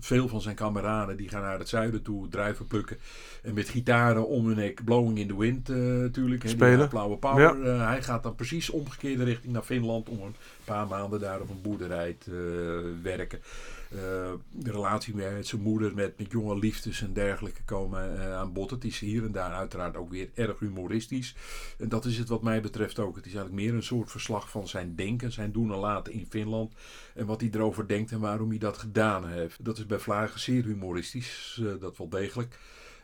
veel 0.00 0.28
van 0.28 0.40
zijn 0.40 0.54
kameraden. 0.54 1.16
Die 1.16 1.28
gaan 1.28 1.42
naar 1.42 1.58
het 1.58 1.68
zuiden 1.68 2.02
toe, 2.02 2.28
druiven 2.28 2.66
plukken. 2.66 2.96
En 3.42 3.54
met 3.54 3.68
gitaren 3.68 4.28
om 4.28 4.46
hun 4.46 4.56
nek, 4.56 4.84
blowing 4.84 5.18
in 5.18 5.26
the 5.28 5.36
wind 5.38 5.68
natuurlijk. 5.68 6.42
hè, 6.42 6.48
die 6.48 6.56
Spelen. 6.56 6.88
Blauwe 6.88 7.16
power. 7.16 7.64
Hij 7.86 8.02
gaat 8.02 8.22
dan 8.22 8.34
precies 8.34 8.70
omgekeerde 8.70 9.24
richting 9.24 9.52
naar 9.52 9.62
Finland. 9.62 10.08
Om 10.08 10.20
een 10.22 10.34
paar 10.66 10.86
maanden 10.86 11.20
daar 11.20 11.40
op 11.40 11.50
een 11.50 11.62
boerderij 11.62 12.16
eh, 12.26 12.32
werken. 13.02 13.40
Eh, 13.90 13.98
de 14.50 14.70
relatie 14.70 15.14
met 15.14 15.46
zijn 15.46 15.60
moeder, 15.60 15.94
met, 15.94 16.18
met 16.18 16.30
jonge 16.30 16.58
liefdes 16.58 17.02
en 17.02 17.12
dergelijke 17.12 17.64
komen 17.64 18.20
eh, 18.20 18.34
aan 18.34 18.52
bod. 18.52 18.70
Het 18.70 18.84
is 18.84 18.98
hier 18.98 19.24
en 19.24 19.32
daar 19.32 19.52
uiteraard 19.52 19.96
ook 19.96 20.10
weer 20.10 20.28
erg 20.34 20.58
humoristisch. 20.58 21.34
En 21.78 21.88
dat 21.88 22.04
is 22.04 22.18
het 22.18 22.28
wat 22.28 22.42
mij 22.42 22.60
betreft 22.60 22.98
ook. 22.98 23.16
Het 23.16 23.26
is 23.26 23.34
eigenlijk 23.34 23.64
meer 23.64 23.74
een 23.74 23.82
soort 23.82 24.10
verslag 24.10 24.50
van 24.50 24.68
zijn 24.68 24.94
denken, 24.94 25.32
zijn 25.32 25.52
doen 25.52 25.72
en 25.72 25.78
laten 25.78 26.12
in 26.12 26.26
Finland. 26.28 26.72
En 27.14 27.26
wat 27.26 27.40
hij 27.40 27.50
erover 27.52 27.88
denkt 27.88 28.12
en 28.12 28.20
waarom 28.20 28.48
hij 28.48 28.58
dat 28.58 28.78
gedaan 28.78 29.28
heeft. 29.28 29.64
Dat 29.64 29.78
is 29.78 29.86
bij 29.86 29.98
Vlagen 29.98 30.40
zeer 30.40 30.64
humoristisch, 30.64 31.62
dat 31.80 31.96
wel 31.96 32.08
degelijk. 32.08 32.58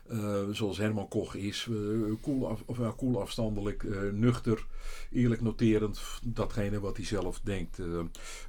Eh, 0.09 0.41
zoals 0.51 0.77
Herman 0.77 1.07
Koch 1.07 1.35
is, 1.35 1.67
eh, 1.69 1.75
cool, 2.21 2.47
af, 2.49 2.63
of, 2.65 2.77
ja, 2.77 2.93
cool 2.97 3.21
afstandelijk, 3.21 3.83
eh, 3.83 4.01
nuchter, 4.11 4.65
eerlijk 5.11 5.41
noterend 5.41 6.01
datgene 6.23 6.79
wat 6.79 6.97
hij 6.97 7.05
zelf 7.05 7.39
denkt. 7.43 7.77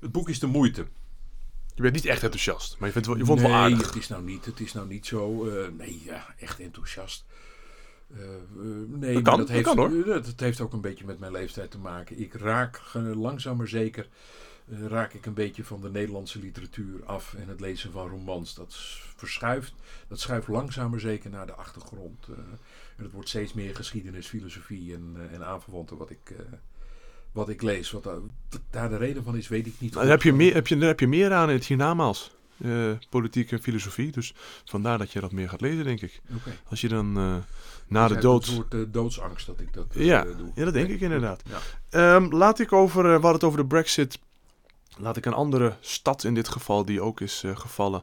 Het 0.01 0.13
boek 0.13 0.29
is 0.29 0.39
de 0.39 0.47
moeite. 0.47 0.87
Je 1.75 1.83
bent 1.83 1.95
niet 1.95 2.05
echt 2.05 2.23
enthousiast, 2.23 2.77
maar 2.79 2.87
je, 2.87 2.93
vindt, 2.93 3.09
wel- 3.09 3.17
je 3.17 3.25
vond 3.25 3.39
het 3.41 3.49
wel 3.49 3.57
aardig. 3.57 3.87
Het 3.87 3.97
is 3.97 4.09
nou 4.09 4.23
niet, 4.23 4.45
het 4.45 4.61
is 4.61 4.73
nou 4.73 4.87
niet 4.89 5.07
zo. 5.07 5.45
nee, 5.77 6.03
ja, 6.05 6.35
echt 6.39 6.61
enthousiast. 6.61 7.25
Nee, 8.89 9.15
Dat 9.15 9.23
kan, 9.23 9.39
dat 9.39 9.47
dat 9.47 9.49
heeft, 9.49 9.65
kan, 9.65 9.77
hoor. 9.77 10.05
dat, 10.05 10.33
heeft 10.41 10.61
ook 10.61 10.73
een 10.73 10.81
beetje 10.81 11.05
met 11.07 11.19
mijn 11.19 11.33
leeftijd 11.33 11.71
te 11.71 11.79
maken. 11.79 12.21
Ik 12.21 12.35
raak 12.35 12.81
langzaam 13.15 13.57
maar 13.57 13.69
zeker 13.69 14.09
eh, 14.71 14.87
raak 14.87 15.13
ik 15.13 15.27
een 15.27 15.35
beetje 15.35 15.65
van 15.65 15.81
de 15.81 15.91
Nederlandse 15.91 16.39
literatuur 16.39 17.05
af 17.05 17.35
en 17.35 17.49
het 17.49 17.61
lezen 17.61 17.93
van 17.93 18.09
romans. 18.09 18.55
Dat 18.55 18.75
verschuift, 19.17 19.73
dat 20.09 20.21
schuift 20.21 20.49
langzaam 20.49 20.91
maar 20.91 21.01
zeker 21.01 21.31
naar 21.31 21.47
de 21.47 21.55
achtergrond. 21.55 22.27
eh. 22.29 22.35
en 22.97 23.03
het 23.05 23.13
wordt 23.13 23.29
steeds 23.29 23.53
meer 23.53 23.77
geschiedenis, 23.77 24.27
filosofie 24.27 24.95
en, 24.95 25.17
eh, 25.17 25.35
en 25.35 25.45
aanverwanten 25.47 25.97
wat 25.97 26.11
ik, 26.11 26.35
wat 27.33 27.49
ik 27.49 27.63
lees. 27.63 27.91
Wat 27.91 28.03
daar, 28.05 28.19
wat 28.71 28.91
de 28.91 28.97
reden 28.97 29.25
van 29.25 29.37
is, 29.37 29.49
weet 29.49 29.67
ik 29.67 29.75
niet. 29.79 29.93
Nou, 29.93 30.03
daar 30.03 30.15
heb 30.15 30.23
je 30.23 30.33
meer, 30.33 30.55
heb 30.55 30.67
je, 30.67 30.77
daar 30.79 30.89
heb 30.89 31.01
je 31.01 31.09
meer 31.09 31.33
aan 31.33 31.49
in 31.49 31.55
het 31.55 31.67
hiernamaals. 31.67 32.33
Politiek 33.11 33.53
en 33.53 33.63
filosofie. 33.63 34.13
Dus 34.13 34.35
vandaar 34.65 34.99
dat 34.99 35.13
je 35.13 35.21
dat 35.21 35.33
meer 35.33 35.49
gaat 35.49 35.61
lezen, 35.61 35.85
denk 35.85 36.01
ik. 36.01 36.21
Als 36.69 36.81
je 36.81 36.89
dan 36.89 37.17
eh, 37.17 37.37
na 37.89 38.07
Dus 38.09 38.17
de 38.17 38.23
dood... 38.23 38.47
Een 38.47 38.53
soort 38.55 38.93
doodsangst 38.93 39.47
dat 39.47 39.61
ik 39.61 39.73
dat 39.73 39.87
Ja, 39.91 40.25
doe. 40.25 40.51
ja, 40.55 40.65
dat 40.65 40.75
denk 40.75 40.87
Nee, 40.87 40.97
ik 40.97 41.03
inderdaad. 41.03 41.43
Ja. 41.49 41.59
Ehm, 42.17 42.35
laat 42.35 42.59
ik 42.59 42.73
over, 42.73 43.03
we 43.03 43.11
hadden 43.11 43.33
het 43.33 43.45
over 43.45 43.59
de 43.59 43.67
Brexit. 43.67 44.19
Laat 44.99 45.17
ik 45.17 45.27
een 45.27 45.33
andere 45.33 45.77
stad 45.81 46.25
in 46.25 46.35
dit 46.35 46.49
geval, 46.49 46.85
die 46.85 47.01
ook 47.01 47.21
is 47.21 47.43
eh, 47.45 47.57
gevallen, 47.57 48.03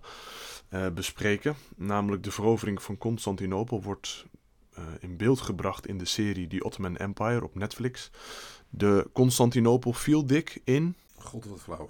eh, 0.69 0.87
bespreken. 0.89 1.55
Namelijk 1.75 2.23
de 2.23 2.31
verovering 2.31 2.81
van 2.81 2.97
Constantinopel 2.97 3.81
wordt 3.81 4.25
eh, 4.73 4.83
in 4.99 5.17
beeld 5.17 5.41
gebracht 5.41 5.87
in 5.87 5.97
de 5.97 6.05
serie 6.05 6.47
The 6.47 6.63
Ottoman 6.63 6.97
Empire 6.97 7.43
op 7.43 7.55
Netflix. 7.55 8.09
De 8.69 9.09
Constantinopel 9.13 9.93
viel 9.93 10.25
dik 10.25 10.61
in 10.63 10.95
God, 11.17 11.45
wat 11.45 11.59
flauw. 11.61 11.89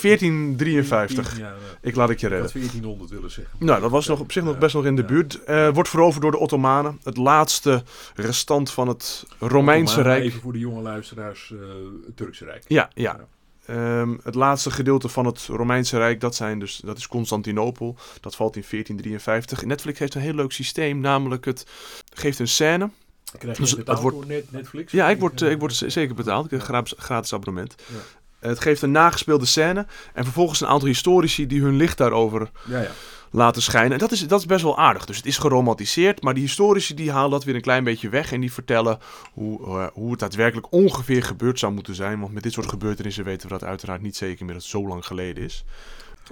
1453. 0.00 1.38
Ja, 1.38 1.48
ja. 1.48 1.54
Ik 1.80 1.94
laat 1.94 2.08
het 2.08 2.20
je 2.20 2.26
Ik 2.26 2.32
redden. 2.32 2.50
had 2.50 2.60
1400 2.60 3.10
willen 3.10 3.30
zeggen. 3.30 3.66
Nou, 3.66 3.80
dat 3.80 3.90
was 3.90 4.06
nog 4.06 4.20
op 4.20 4.32
zich 4.32 4.42
nog 4.42 4.58
best 4.58 4.74
nog 4.74 4.84
in 4.84 4.96
de 4.96 5.04
buurt. 5.04 5.44
Eh, 5.44 5.68
wordt 5.68 5.88
veroverd 5.88 6.22
door 6.22 6.30
de 6.30 6.38
Ottomanen. 6.38 7.00
Het 7.02 7.16
laatste 7.16 7.82
restant 8.14 8.70
van 8.70 8.88
het 8.88 9.24
Romeinse 9.38 10.02
Rijk. 10.02 10.24
Even 10.24 10.40
voor 10.40 10.52
de 10.52 10.58
jonge 10.58 10.80
luisteraars, 10.80 11.52
eh, 11.52 11.58
het 12.06 12.16
Turkse 12.16 12.44
Rijk. 12.44 12.64
Ja, 12.68 12.90
ja. 12.94 13.26
Ehm, 13.66 14.14
het 14.22 14.34
laatste 14.34 14.70
gedeelte 14.70 15.08
van 15.08 15.26
het 15.26 15.46
Romeinse 15.46 15.96
Rijk, 15.96 16.20
dat, 16.20 16.34
zijn 16.34 16.58
dus, 16.58 16.80
dat 16.84 16.96
is 16.98 17.06
Constantinopel. 17.08 17.96
Dat 18.20 18.34
valt 18.36 18.56
in 18.56 18.64
1453. 18.70 19.64
Netflix 19.64 19.98
heeft 19.98 20.14
een 20.14 20.20
heel 20.20 20.34
leuk 20.34 20.52
systeem, 20.52 21.00
namelijk 21.00 21.44
het 21.44 21.66
geeft 22.14 22.38
een 22.38 22.48
scène. 22.48 22.90
Krijg 23.38 23.56
Dus 23.58 23.70
je 23.70 23.76
het 23.76 23.84
betaald 23.84 24.02
wordt- 24.02 24.16
door 24.16 24.26
net, 24.26 24.52
Netflix? 24.52 24.92
Ja, 24.92 25.08
ik 25.10 25.20
word, 25.20 25.42
eh, 25.42 25.50
ik 25.50 25.58
word 25.58 25.74
z- 25.74 25.82
zeker 25.86 26.14
betaald. 26.14 26.44
Ik 26.44 26.50
heb 26.50 26.60
een 26.60 26.66
gratis, 26.66 26.94
gratis 26.96 27.32
abonnement. 27.32 27.74
Ja. 27.88 28.48
Het 28.48 28.60
geeft 28.60 28.82
een 28.82 28.90
nagespeelde 28.90 29.46
scène 29.46 29.86
en 30.14 30.24
vervolgens 30.24 30.60
een 30.60 30.66
aantal 30.68 30.88
historici 30.88 31.46
die 31.46 31.60
hun 31.62 31.76
licht 31.76 31.98
daarover 31.98 32.50
Ja, 32.68 32.80
ja. 32.80 32.90
Laten 33.32 33.62
schijnen. 33.62 33.92
En 33.92 33.98
dat 33.98 34.12
is, 34.12 34.26
dat 34.26 34.40
is 34.40 34.46
best 34.46 34.62
wel 34.62 34.78
aardig. 34.78 35.06
Dus 35.06 35.16
het 35.16 35.26
is 35.26 35.38
geromantiseerd, 35.38 36.22
maar 36.22 36.34
die 36.34 36.42
historici 36.42 36.94
die 36.94 37.10
halen 37.10 37.30
dat 37.30 37.44
weer 37.44 37.54
een 37.54 37.60
klein 37.60 37.84
beetje 37.84 38.08
weg 38.08 38.32
en 38.32 38.40
die 38.40 38.52
vertellen 38.52 38.98
hoe, 39.32 39.66
eh, 39.66 39.86
hoe 39.92 40.10
het 40.10 40.20
daadwerkelijk 40.20 40.66
ongeveer 40.70 41.22
gebeurd 41.22 41.58
zou 41.58 41.72
moeten 41.72 41.94
zijn. 41.94 42.20
Want 42.20 42.32
met 42.32 42.42
dit 42.42 42.52
soort 42.52 42.68
gebeurtenissen 42.68 43.24
weten 43.24 43.48
we 43.48 43.58
dat 43.58 43.68
uiteraard 43.68 44.02
niet 44.02 44.16
zeker 44.16 44.44
meer 44.44 44.54
dat 44.54 44.62
het 44.62 44.72
zo 44.72 44.86
lang 44.86 45.06
geleden 45.06 45.44
is. 45.44 45.64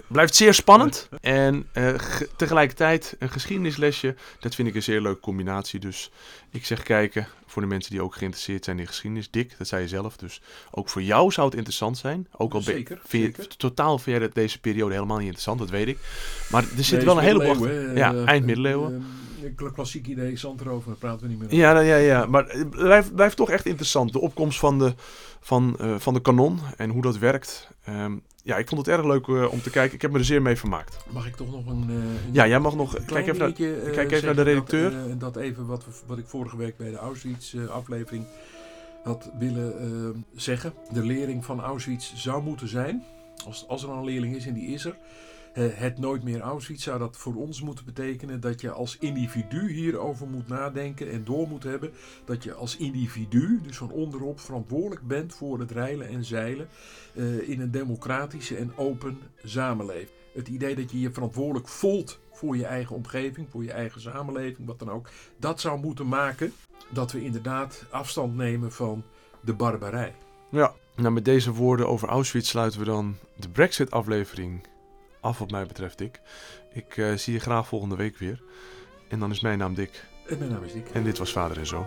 Blijft 0.06 0.34
zeer 0.34 0.54
spannend 0.54 1.08
en 1.20 1.66
eh, 1.72 1.88
ge- 1.96 2.28
tegelijkertijd 2.36 3.16
een 3.18 3.28
geschiedenislesje. 3.30 4.14
Dat 4.40 4.54
vind 4.54 4.68
ik 4.68 4.74
een 4.74 4.82
zeer 4.82 5.00
leuke 5.00 5.20
combinatie. 5.20 5.80
Dus 5.80 6.10
ik 6.50 6.66
zeg 6.66 6.82
kijken 6.82 7.26
voor 7.46 7.62
de 7.62 7.68
mensen 7.68 7.90
die 7.90 8.02
ook 8.02 8.14
geïnteresseerd 8.14 8.64
zijn 8.64 8.78
in 8.78 8.86
geschiedenis. 8.86 9.30
Dick, 9.30 9.54
dat 9.58 9.66
zei 9.68 9.82
je 9.82 9.88
zelf. 9.88 10.16
Dus 10.16 10.40
ook 10.70 10.88
voor 10.88 11.02
jou 11.02 11.30
zou 11.32 11.46
het 11.46 11.56
interessant 11.56 11.98
zijn. 11.98 12.26
Ook 12.36 12.54
al 12.54 12.60
Zeker, 12.62 13.00
vind 13.04 13.36
je 13.36 13.42
zeker. 13.42 13.56
totaal 13.56 13.98
vind 13.98 14.16
jij 14.16 14.26
dat 14.26 14.34
deze 14.34 14.60
periode 14.60 14.94
helemaal 14.94 15.16
niet 15.16 15.24
interessant, 15.26 15.58
dat 15.58 15.70
weet 15.70 15.88
ik. 15.88 15.98
Maar 16.50 16.62
er 16.76 16.84
zit 16.84 16.96
Nee, 16.96 17.04
wel 17.06 17.16
een 17.18 17.22
heleboel 17.24 17.50
achter. 17.50 17.96
Ja, 17.96 18.14
Eh, 18.14 18.26
eind 18.28 18.44
middeleeuwen. 18.46 19.04
eh, 19.58 19.72
klassiek 19.72 20.06
idee, 20.06 20.36
zand 20.36 20.60
erover, 20.60 20.88
daar 20.88 20.96
praten 20.98 21.20
we 21.20 21.28
niet 21.28 21.38
meer 21.38 21.46
over. 21.46 21.58
Ja, 21.58 21.72
nou, 21.72 21.84
ja, 21.84 21.96
ja. 21.96 22.26
Maar 22.26 22.44
het 22.48 22.70
blijft, 22.70 23.14
blijft 23.14 23.36
toch 23.36 23.50
echt 23.50 23.66
interessant. 23.66 24.12
De 24.12 24.20
opkomst 24.20 24.58
van 24.58 24.78
de, 24.78 24.94
van, 25.40 25.76
van 25.98 26.14
de 26.14 26.20
kanon 26.20 26.60
en 26.76 26.90
hoe 26.90 27.02
dat 27.02 27.18
werkt. 27.18 27.68
Ehm, 27.84 28.16
ja, 28.50 28.56
ik 28.58 28.68
vond 28.68 28.86
het 28.86 28.96
erg 28.96 29.06
leuk 29.06 29.26
eh, 29.28 29.52
om 29.52 29.62
te 29.62 29.70
kijken. 29.70 29.94
Ik 29.94 30.02
heb 30.02 30.10
me 30.12 30.18
er 30.18 30.24
zeer 30.24 30.42
mee 30.42 30.56
vermaakt. 30.56 30.96
Mag 31.10 31.26
ik 31.26 31.36
toch 31.36 31.50
nog 31.50 31.66
een... 31.66 31.88
een 31.88 32.18
Ja, 32.32 32.46
jij 32.46 32.58
mag 32.60 32.74
nog... 32.76 32.94
Kijk 33.04 33.26
even 33.26 33.38
naar, 33.38 33.54
dingetje, 33.54 33.80
eh, 33.80 33.92
kijk 33.92 34.10
even 34.10 34.24
naar 34.26 34.34
de 34.34 34.42
redacteur. 34.42 34.92
Dat, 35.08 35.20
dat 35.20 35.36
even 35.36 35.66
wat, 35.66 35.84
we- 35.84 35.90
wat 36.06 36.18
ik 36.18 36.26
vorige 36.26 36.56
week 36.56 36.76
bij 36.76 36.90
de 36.90 36.96
Auschwitz-aflevering 36.96 38.24
had 39.02 39.30
willen 39.38 40.24
zeggen. 40.34 40.72
De 40.92 41.04
lering 41.04 41.44
van 41.44 41.60
Auschwitz 41.60 42.12
zou 42.14 42.42
moeten 42.42 42.68
zijn, 42.68 43.04
als, 43.46 43.64
als 43.68 43.82
er 43.82 43.88
al 43.88 43.96
een 43.98 44.04
leerling 44.04 44.36
is 44.36 44.46
en 44.46 44.54
die 44.54 44.68
is 44.68 44.84
er, 44.84 44.96
het 45.52 45.98
nooit 45.98 46.22
meer 46.22 46.40
Auschwitz 46.40 46.82
zou 46.82 46.98
dat 46.98 47.16
voor 47.16 47.34
ons 47.34 47.62
moeten 47.62 47.84
betekenen 47.84 48.40
dat 48.40 48.60
je 48.60 48.70
als 48.70 48.96
individu 48.98 49.72
hierover 49.72 50.28
moet 50.28 50.48
nadenken 50.48 51.10
en 51.10 51.24
door 51.24 51.48
moet 51.48 51.62
hebben 51.62 51.92
dat 52.24 52.44
je 52.44 52.54
als 52.54 52.76
individu, 52.76 53.60
dus 53.62 53.76
van 53.76 53.90
onderop, 53.90 54.40
verantwoordelijk 54.40 55.06
bent 55.06 55.34
voor 55.34 55.58
het 55.58 55.70
reilen 55.70 56.08
en 56.08 56.24
zeilen 56.24 56.68
eh, 57.14 57.48
in 57.48 57.60
een 57.60 57.70
democratische 57.70 58.56
en 58.56 58.72
open 58.76 59.18
samenleving. 59.44 60.08
Het 60.34 60.48
idee 60.48 60.74
dat 60.74 60.90
je 60.90 61.00
je 61.00 61.12
verantwoordelijk 61.12 61.68
voelt 61.68 62.18
voor 62.32 62.56
je 62.56 62.64
eigen 62.64 62.96
omgeving, 62.96 63.46
voor 63.50 63.64
je 63.64 63.72
eigen 63.72 64.00
samenleving, 64.00 64.66
wat 64.66 64.78
dan 64.78 64.90
ook, 64.90 65.08
dat 65.36 65.60
zou 65.60 65.80
moeten 65.80 66.08
maken 66.08 66.52
dat 66.88 67.12
we 67.12 67.24
inderdaad 67.24 67.84
afstand 67.90 68.36
nemen 68.36 68.72
van 68.72 69.04
de 69.40 69.54
barbarij. 69.54 70.14
Ja, 70.50 70.74
nou 70.96 71.12
met 71.12 71.24
deze 71.24 71.52
woorden 71.52 71.88
over 71.88 72.08
Auschwitz 72.08 72.48
sluiten 72.48 72.80
we 72.80 72.86
dan 72.86 73.16
de 73.36 73.48
Brexit-aflevering 73.48 74.60
af 75.20 75.38
wat 75.38 75.50
mij 75.50 75.66
betreft, 75.66 75.98
Dick. 75.98 76.20
Ik 76.72 76.96
eh, 76.96 77.12
zie 77.12 77.32
je 77.32 77.40
graag 77.40 77.66
volgende 77.66 77.96
week 77.96 78.18
weer. 78.18 78.42
En 79.08 79.18
dan 79.18 79.30
is 79.30 79.40
mijn 79.40 79.58
naam 79.58 79.74
Dick. 79.74 80.04
En 80.26 80.38
mijn 80.38 80.50
naam 80.50 80.64
is 80.64 80.72
Dick. 80.72 80.88
En 80.88 81.04
dit 81.04 81.18
was 81.18 81.32
Vader 81.32 81.58
en 81.58 81.66
Zoon. 81.66 81.86